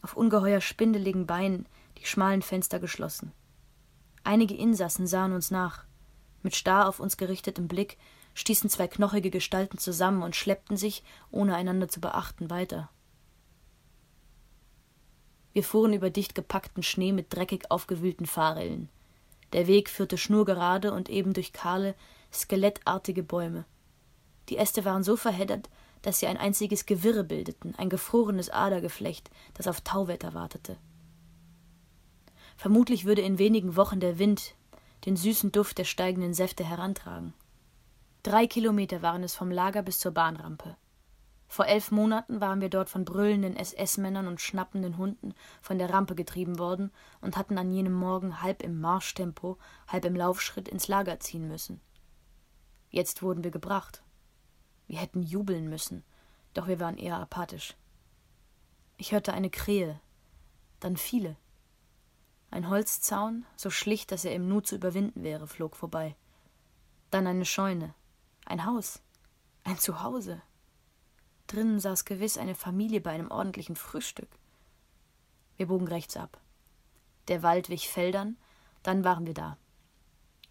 [0.00, 1.66] Auf ungeheuer spindeligen Beinen,
[1.98, 3.32] die schmalen Fenster geschlossen.
[4.22, 5.86] Einige Insassen sahen uns nach.
[6.44, 7.98] Mit starr auf uns gerichtetem Blick
[8.34, 12.90] stießen zwei knochige Gestalten zusammen und schleppten sich, ohne einander zu beachten, weiter.
[15.52, 18.88] Wir fuhren über dicht gepackten Schnee mit dreckig aufgewühlten Fahrrillen.
[19.52, 21.96] Der Weg führte schnurgerade und eben durch kahle,
[22.32, 23.64] skelettartige Bäume.
[24.48, 25.68] Die Äste waren so verheddert,
[26.02, 30.76] dass sie ein einziges Gewirre bildeten, ein gefrorenes Adergeflecht, das auf Tauwetter wartete.
[32.56, 34.54] Vermutlich würde in wenigen Wochen der Wind
[35.06, 37.32] den süßen Duft der steigenden Säfte herantragen.
[38.22, 40.76] Drei Kilometer waren es vom Lager bis zur Bahnrampe.
[41.48, 46.14] Vor elf Monaten waren wir dort von brüllenden SS-Männern und schnappenden Hunden von der Rampe
[46.14, 51.18] getrieben worden und hatten an jenem Morgen halb im Marschtempo, halb im Laufschritt ins Lager
[51.18, 51.80] ziehen müssen.
[52.90, 54.02] Jetzt wurden wir gebracht.
[54.90, 56.02] Wir hätten jubeln müssen,
[56.52, 57.76] doch wir waren eher apathisch.
[58.96, 60.00] Ich hörte eine Krähe,
[60.80, 61.36] dann viele.
[62.50, 66.16] Ein Holzzaun, so schlicht, dass er im Nu zu überwinden wäre, flog vorbei.
[67.12, 67.94] Dann eine Scheune,
[68.44, 69.00] ein Haus.
[69.62, 70.42] Ein Zuhause.
[71.46, 74.40] Drinnen saß gewiss eine Familie bei einem ordentlichen Frühstück.
[75.56, 76.40] Wir bogen rechts ab.
[77.28, 78.36] Der Wald wich Feldern,
[78.82, 79.56] dann waren wir da.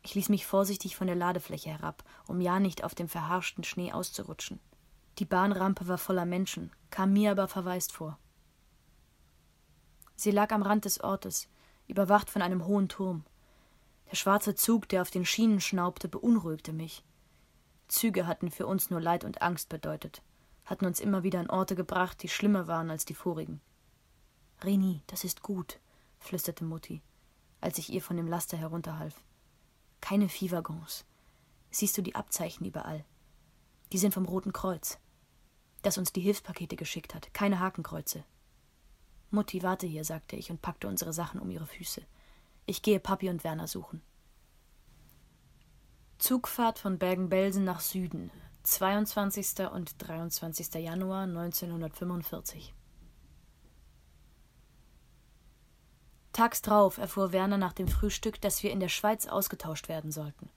[0.10, 3.91] Ich ließ mich vorsichtig von der Ladefläche herab, um ja nicht auf dem verharschten Schnee
[3.91, 4.60] auszurutschen.
[5.20, 8.18] Die Bahnrampe war voller Menschen, kam mir aber verwaist vor.
[10.16, 11.47] Sie lag am Rand des Ortes,
[11.86, 13.24] überwacht von einem hohen Turm.
[14.10, 17.03] Der schwarze Zug, der auf den Schienen schnaubte, beunruhigte mich.
[17.88, 20.24] Züge hatten für uns nur Leid und Angst bedeutet,
[20.66, 23.62] hatten uns immer wieder an Orte gebracht, die schlimmer waren als die vorigen.
[24.64, 25.80] Reni, das ist gut,
[26.18, 27.03] flüsterte Mutti,
[27.62, 29.14] als ich ihr von dem Laster herunterhalf.
[30.02, 31.06] Keine Viehwaggons.
[31.72, 33.06] Siehst du die Abzeichen überall?
[33.91, 35.00] Die sind vom Roten Kreuz,
[35.82, 38.24] das uns die Hilfspakete geschickt hat, keine Hakenkreuze.
[39.32, 42.02] Mutti, warte hier, sagte ich und packte unsere Sachen um ihre Füße.
[42.66, 44.02] Ich gehe Papi und Werner suchen.
[46.18, 48.32] Zugfahrt von Bergen-Belsen nach Süden,
[48.64, 49.68] 22.
[49.72, 50.74] und 23.
[50.76, 52.74] Januar 1945.
[56.34, 60.50] Tags drauf erfuhr Werner nach dem Frühstück, dass wir in der Schweiz ausgetauscht werden sollten.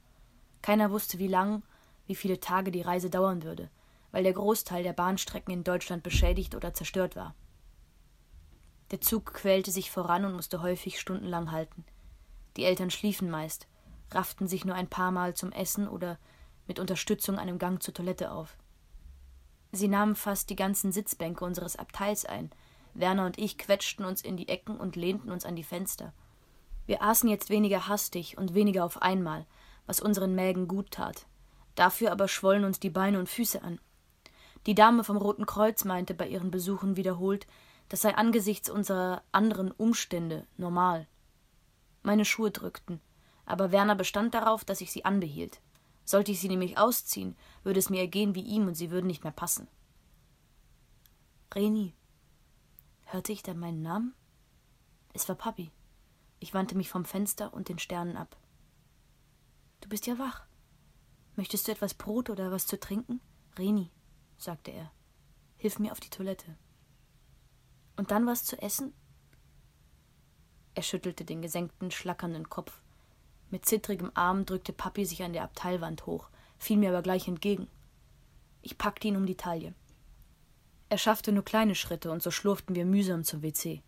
[0.60, 1.62] Keiner wusste, wie lang,
[2.06, 3.70] wie viele Tage die Reise dauern würde,
[4.10, 7.34] weil der Großteil der Bahnstrecken in Deutschland beschädigt oder zerstört war.
[8.90, 11.84] Der Zug quälte sich voran und musste häufig stundenlang halten.
[12.56, 13.66] Die Eltern schliefen meist,
[14.10, 16.18] rafften sich nur ein paar Mal zum Essen oder
[16.66, 18.56] mit Unterstützung einem Gang zur Toilette auf.
[19.72, 22.50] Sie nahmen fast die ganzen Sitzbänke unseres Abteils ein.
[22.94, 26.12] Werner und ich quetschten uns in die Ecken und lehnten uns an die Fenster.
[26.86, 29.46] Wir aßen jetzt weniger hastig und weniger auf einmal,
[29.86, 31.26] was unseren Mägen gut tat.
[31.74, 33.80] Dafür aber schwollen uns die Beine und Füße an.
[34.66, 37.46] Die Dame vom Roten Kreuz meinte bei ihren Besuchen wiederholt,
[37.88, 41.06] das sei angesichts unserer anderen Umstände normal.
[42.02, 43.00] Meine Schuhe drückten,
[43.44, 45.60] aber Werner bestand darauf, dass ich sie anbehielt.
[46.04, 49.24] Sollte ich sie nämlich ausziehen, würde es mir ergehen wie ihm und sie würden nicht
[49.24, 49.68] mehr passen.
[51.54, 51.94] Reni.
[53.12, 54.14] Hörte ich dann meinen Namen?
[55.12, 55.70] Es war Papi.
[56.40, 58.38] Ich wandte mich vom Fenster und den Sternen ab.
[59.82, 60.46] Du bist ja wach.
[61.36, 63.20] Möchtest du etwas Brot oder was zu trinken?
[63.58, 63.90] Reni,
[64.38, 64.90] sagte er.
[65.58, 66.56] Hilf mir auf die Toilette.
[67.96, 68.94] Und dann was zu essen?
[70.74, 72.80] Er schüttelte den gesenkten, schlackernden Kopf.
[73.50, 77.68] Mit zittrigem Arm drückte Papi sich an der Abteilwand hoch, fiel mir aber gleich entgegen.
[78.62, 79.74] Ich packte ihn um die Taille.
[80.92, 83.82] Er schaffte nur kleine Schritte, und so schlurften wir mühsam zum WC.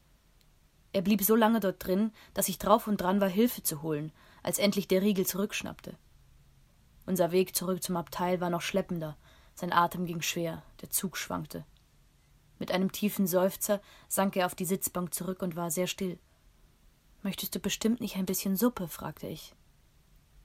[0.95, 4.11] Er blieb so lange dort drin, dass ich drauf und dran war, Hilfe zu holen,
[4.43, 5.99] als endlich der Riegel zurückschnappte.
[7.05, 9.19] Unser Weg zurück zum Abteil war noch schleppender,
[9.55, 11.67] sein Atem ging schwer, der Zug schwankte.
[12.59, 16.19] Mit einem tiefen Seufzer sank er auf die Sitzbank zurück und war sehr still.
[17.23, 18.89] Möchtest du bestimmt nicht ein bisschen Suppe?
[18.89, 19.55] fragte ich.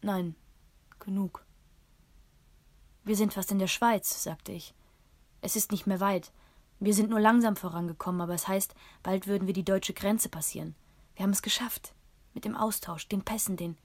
[0.01, 0.36] Nein,
[0.99, 1.45] genug.
[3.05, 4.74] Wir sind fast in der Schweiz, sagte ich.
[5.39, 6.34] Es ist nicht mehr weit.
[6.80, 8.73] Wir sind nur langsam vorangekommen, aber es heißt,
[9.03, 10.75] bald würden wir die deutsche Grenze passieren.
[11.15, 11.93] Wir haben es geschafft.
[12.34, 13.77] Mit dem Austausch, den Pässen, den.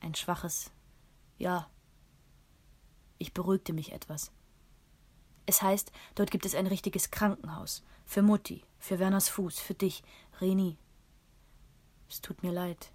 [0.00, 0.70] Ein schwaches
[1.38, 1.68] Ja.
[3.18, 4.32] Ich beruhigte mich etwas.
[5.44, 7.84] Es heißt, dort gibt es ein richtiges Krankenhaus.
[8.06, 10.02] Für Mutti, für Werners Fuß, für dich,
[10.40, 10.78] Reni,
[12.12, 12.92] es tut mir leid.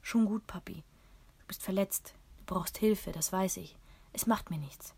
[0.00, 0.84] Schon gut, Papi.
[1.40, 2.14] Du bist verletzt.
[2.36, 3.76] Du brauchst Hilfe, das weiß ich.
[4.12, 4.94] Es macht mir nichts.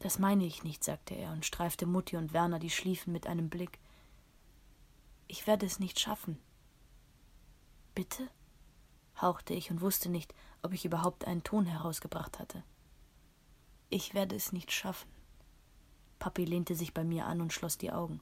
[0.00, 3.48] Das meine ich nicht, sagte er und streifte Mutti und Werner, die schliefen, mit einem
[3.48, 3.78] Blick.
[5.28, 6.38] Ich werde es nicht schaffen.
[7.94, 8.28] Bitte?
[9.20, 12.64] hauchte ich und wusste nicht, ob ich überhaupt einen Ton herausgebracht hatte.
[13.90, 15.10] Ich werde es nicht schaffen.
[16.18, 18.20] Papi lehnte sich bei mir an und schloss die Augen.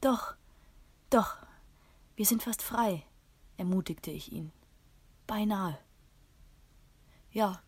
[0.00, 0.36] Doch,
[1.10, 1.38] doch,
[2.14, 3.04] wir sind fast frei,
[3.56, 4.52] ermutigte ich ihn.
[5.26, 5.78] Beinahe.
[7.32, 7.60] Ja,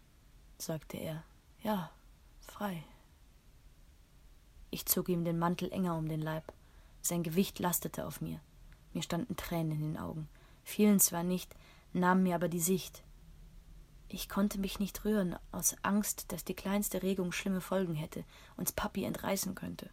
[0.58, 1.24] sagte er,
[1.62, 1.90] ja,
[2.56, 2.82] frei.
[4.70, 6.54] Ich zog ihm den Mantel enger um den Leib.
[7.02, 8.40] Sein Gewicht lastete auf mir.
[8.94, 10.26] Mir standen Tränen in den Augen,
[10.64, 11.54] fielen zwar nicht,
[11.92, 13.04] nahmen mir aber die Sicht.
[14.08, 18.24] Ich konnte mich nicht rühren, aus Angst, dass die kleinste Regung schlimme Folgen hätte,
[18.56, 19.90] uns Papi entreißen könnte.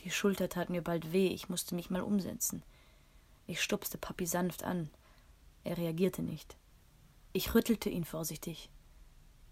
[0.00, 2.64] Die Schulter tat mir bald weh, ich musste mich mal umsetzen.
[3.46, 4.90] Ich stupste Papi sanft an.
[5.62, 6.56] Er reagierte nicht.
[7.32, 8.68] Ich rüttelte ihn vorsichtig.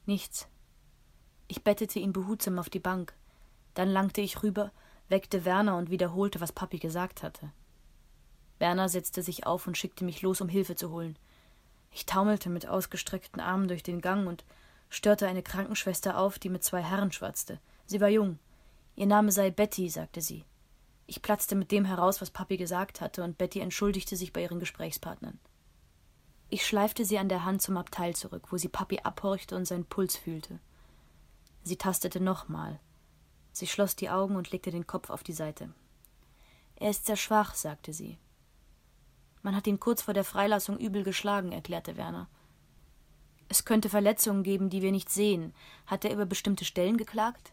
[0.06, 0.48] Nichts.
[1.51, 3.12] Ich bettete ihn behutsam auf die Bank.
[3.74, 4.70] Dann langte ich rüber,
[5.09, 7.51] weckte Werner und wiederholte, was Papi gesagt hatte.
[8.61, 11.18] Werner setzte sich auf und schickte mich los, um Hilfe zu holen.
[11.90, 14.44] Ich taumelte mit ausgestreckten Armen durch den Gang und
[14.90, 17.59] störte eine Krankenschwester auf, die mit zwei Herren schwatzte.
[17.84, 18.38] Sie war jung.
[18.94, 20.44] Ihr Name sei Betty, sagte sie.
[21.09, 24.61] Ich platzte mit dem heraus, was Papi gesagt hatte, und Betty entschuldigte sich bei ihren
[24.61, 25.40] Gesprächspartnern.
[26.48, 29.86] Ich schleifte sie an der Hand zum Abteil zurück, wo sie Papi abhorchte und seinen
[29.86, 30.61] Puls fühlte.
[31.62, 32.80] Sie tastete nochmal.
[33.52, 35.72] Sie schloss die Augen und legte den Kopf auf die Seite.
[36.76, 38.18] Er ist sehr schwach, sagte sie.
[39.42, 42.28] Man hat ihn kurz vor der Freilassung übel geschlagen, erklärte Werner.
[43.48, 45.52] Es könnte Verletzungen geben, die wir nicht sehen.
[45.86, 47.52] Hat er über bestimmte Stellen geklagt?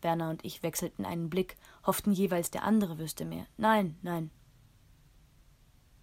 [0.00, 1.56] Werner und ich wechselten einen Blick,
[1.86, 3.46] hofften jeweils, der andere wüsste mehr.
[3.56, 4.30] Nein, nein.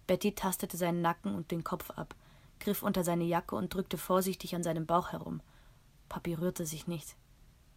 [0.06, 2.16] Betty tastete seinen Nacken und den Kopf ab,
[2.58, 5.42] griff unter seine Jacke und drückte vorsichtig an seinem Bauch herum.
[6.10, 7.16] Papi rührte sich nicht.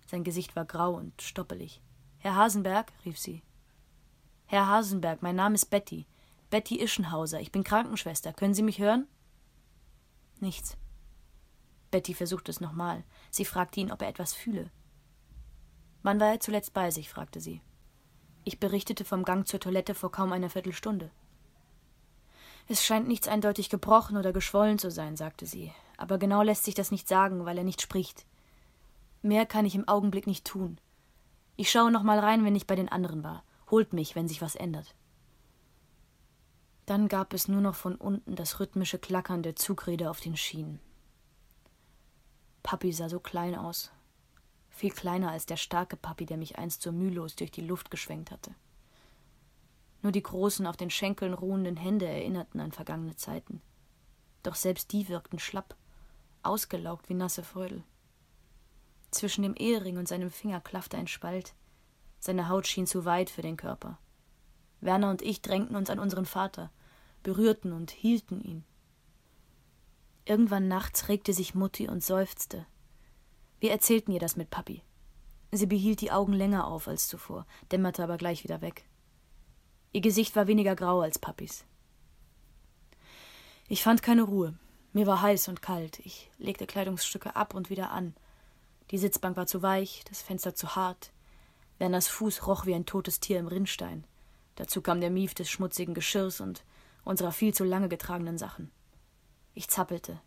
[0.07, 1.81] Sein Gesicht war grau und stoppelig.
[2.17, 3.43] Herr Hasenberg, rief sie.
[4.47, 6.07] Herr Hasenberg, mein Name ist Betty.
[6.49, 7.39] Betty Ischenhauser.
[7.39, 8.34] Ich bin Krankenschwester.
[8.34, 9.07] Können Sie mich hören?
[10.39, 10.77] Nichts.
[11.91, 13.03] Betty versuchte es nochmal.
[13.29, 14.71] Sie fragte ihn, ob er etwas fühle.
[16.01, 17.09] Wann war er zuletzt bei sich?
[17.09, 17.61] fragte sie.
[18.43, 21.11] Ich berichtete vom Gang zur Toilette vor kaum einer Viertelstunde.
[22.67, 25.71] Es scheint nichts eindeutig gebrochen oder geschwollen zu sein, sagte sie,
[26.03, 28.25] aber genau lässt sich das nicht sagen, weil er nicht spricht.
[29.21, 30.77] Mehr kann ich im Augenblick nicht tun.
[31.55, 33.45] Ich schaue noch mal rein, wenn ich bei den anderen war.
[33.71, 34.95] Holt mich, wenn sich was ändert.
[36.85, 40.81] Dann gab es nur noch von unten das rhythmische Klackern der Zugräder auf den Schienen.
[42.63, 43.89] Papi sah so klein aus.
[44.69, 48.29] Viel kleiner als der starke Papi, der mich einst so mühelos durch die Luft geschwenkt
[48.29, 48.53] hatte.
[50.01, 53.61] Nur die großen, auf den Schenkeln ruhenden Hände erinnerten an vergangene Zeiten.
[54.41, 55.77] Doch selbst die wirkten schlapp,
[56.43, 57.83] ausgelaugt wie nasse Frödel.
[59.11, 61.53] Zwischen dem Ehering und seinem Finger klaffte ein Spalt.
[62.19, 63.99] Seine Haut schien zu weit für den Körper.
[64.81, 66.71] Werner und ich drängten uns an unseren Vater,
[67.21, 68.63] berührten und hielten ihn.
[70.25, 72.65] Irgendwann nachts regte sich Mutti und seufzte.
[73.59, 74.81] Wir erzählten ihr das mit Papi.
[75.51, 78.85] Sie behielt die Augen länger auf als zuvor, dämmerte aber gleich wieder weg.
[79.91, 81.65] Ihr Gesicht war weniger grau als Papis.
[83.67, 84.57] Ich fand keine Ruhe.
[84.93, 85.99] Mir war heiß und kalt.
[86.05, 88.13] Ich legte Kleidungsstücke ab und wieder an.
[88.91, 91.11] Die Sitzbank war zu weich, das Fenster zu hart.
[91.79, 94.05] Werners Fuß roch wie ein totes Tier im Rinnstein.
[94.55, 96.63] Dazu kam der Mief des schmutzigen Geschirrs und
[97.03, 98.71] unserer viel zu lange getragenen Sachen.
[99.55, 100.21] Ich zappelte.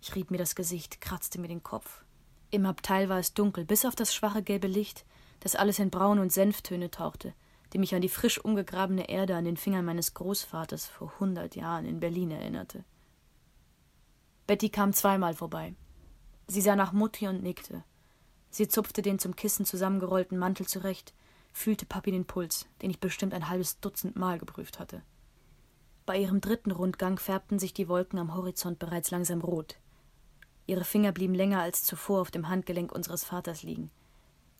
[0.00, 2.02] Ich rieb mir das Gesicht, kratzte mir den Kopf.
[2.50, 5.04] Im Abteil war es dunkel, bis auf das schwache gelbe Licht,
[5.40, 7.34] das alles in Braun und Senftöne tauchte,
[7.74, 11.84] die mich an die frisch umgegrabene Erde an den Fingern meines Großvaters vor hundert Jahren
[11.84, 12.84] in Berlin erinnerte.
[14.46, 15.74] Betty kam zweimal vorbei.
[16.46, 17.82] Sie sah nach Mutti und nickte.
[18.50, 21.14] Sie zupfte den zum Kissen zusammengerollten Mantel zurecht,
[21.52, 25.02] fühlte Papi den Puls, den ich bestimmt ein halbes Dutzend Mal geprüft hatte.
[26.04, 29.76] Bei ihrem dritten Rundgang färbten sich die Wolken am Horizont bereits langsam rot.
[30.66, 33.90] Ihre Finger blieben länger als zuvor auf dem Handgelenk unseres Vaters liegen.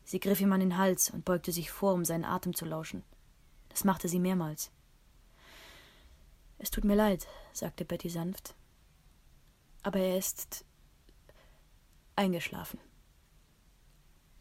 [0.04, 3.04] Sie griff ihm an den Hals und beugte sich vor, um seinen Atem zu lauschen.
[3.68, 4.70] Das machte sie mehrmals.
[6.58, 8.54] Es tut mir leid, sagte Betty sanft.
[9.86, 10.64] Aber er ist
[12.16, 12.80] eingeschlafen.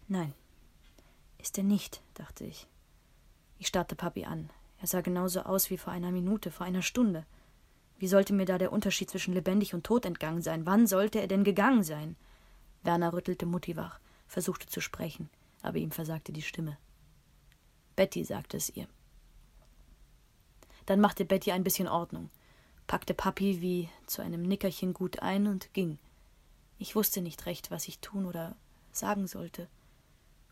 [0.07, 0.33] Nein,
[1.37, 2.67] ist er nicht, dachte ich.
[3.59, 4.49] Ich starrte Papi an.
[4.81, 7.27] Er sah genauso aus wie vor einer Minute, vor einer Stunde.
[7.99, 10.65] Wie sollte mir da der Unterschied zwischen lebendig und tot entgangen sein?
[10.65, 12.15] Wann sollte er denn gegangen sein?
[12.81, 15.29] Werner rüttelte Mutti wach, versuchte zu sprechen,
[15.61, 16.79] aber ihm versagte die Stimme.
[17.95, 18.87] Betty sagte es ihr.
[20.87, 22.31] Dann machte Betty ein bisschen Ordnung,
[22.87, 25.97] packte Papi wie zu einem Nickerchen gut ein und ging.
[26.77, 28.55] Ich wusste nicht recht, was ich tun oder
[28.91, 29.67] sagen sollte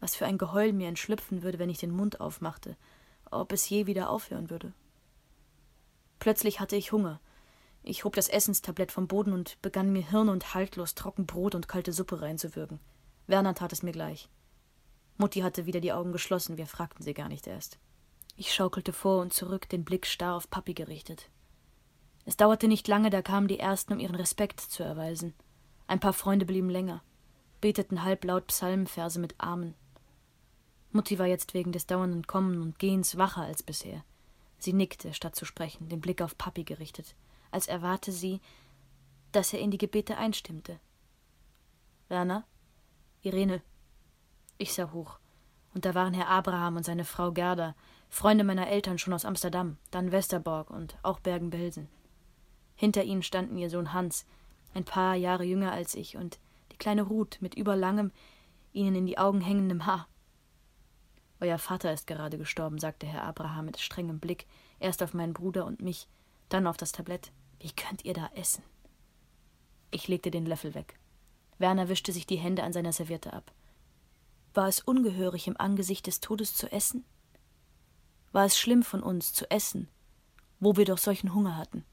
[0.04, 2.76] was für ein Geheul mir entschlüpfen würde, wenn ich den Mund aufmachte,
[3.32, 4.74] ob es je wieder aufhören würde.
[6.20, 7.22] Plötzlich hatte ich Hunger.
[7.84, 11.70] Ich hob das Essenstablett vom Boden und begann mir hirn- und haltlos trocken Brot und
[11.70, 12.82] kalte Suppe reinzuwürgen.
[13.28, 14.28] Werner tat es mir gleich.
[15.16, 17.80] Mutti hatte wieder die Augen geschlossen, wir fragten sie gar nicht erst.
[18.36, 21.30] Ich schaukelte vor und zurück, den Blick starr auf Papi gerichtet.
[22.26, 25.34] Es dauerte nicht lange, da kamen die Ersten, um ihren Respekt zu erweisen.
[25.88, 27.03] Ein paar Freunde blieben länger,
[27.59, 29.76] beteten halblaut Psalmenverse mit Armen.
[30.91, 34.03] Mutti war jetzt wegen des dauernden Kommen und Gehens wacher als bisher.
[34.57, 37.15] Sie nickte, statt zu sprechen, den Blick auf Papi gerichtet,
[37.51, 38.39] als erwarte sie,
[39.32, 40.80] dass er in die Gebete einstimmte.
[42.07, 42.45] Werner?
[43.21, 43.61] Irene?
[44.57, 45.19] Ich sah hoch.
[45.74, 47.76] Und da waren Herr Abraham und seine Frau Gerda,
[48.09, 51.89] Freunde meiner Eltern schon aus Amsterdam, dann Westerborg und auch Bergen-Belsen.
[52.76, 54.26] Hinter ihnen standen ihr Sohn Hans,
[54.74, 56.39] ein paar Jahre jünger als ich, und
[56.71, 58.11] die kleine Ruth mit überlangem,
[58.74, 60.07] ihnen in die Augen hängendem Haar.
[61.39, 64.47] Euer Vater ist gerade gestorben, sagte Herr Abraham mit strengem Blick,
[64.80, 66.07] erst auf meinen Bruder und mich,
[66.49, 67.32] dann auf das Tablett.
[67.59, 68.63] Wie könnt ihr da essen?
[69.91, 70.97] Ich legte den Löffel weg.
[71.59, 73.51] Werner wischte sich die Hände an seiner Serviette ab.
[74.53, 77.05] War es ungehörig, im Angesicht des Todes zu essen?
[78.32, 79.88] War es schlimm von uns zu essen,
[80.59, 81.86] wo wir doch solchen Hunger hatten?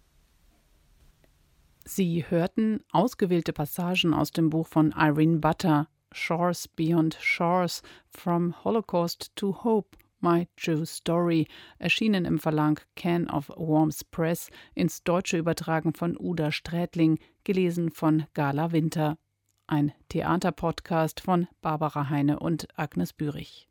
[1.84, 9.34] Sie hörten ausgewählte Passagen aus dem Buch von Irene Butter Shores Beyond Shores From Holocaust
[9.36, 11.46] to Hope My True Story,
[11.78, 18.26] erschienen im Verlag Can of Worms Press, ins Deutsche übertragen von Uda Strätling, gelesen von
[18.34, 19.16] Gala Winter.
[19.66, 23.68] Ein Theaterpodcast von Barbara Heine und Agnes Bürich.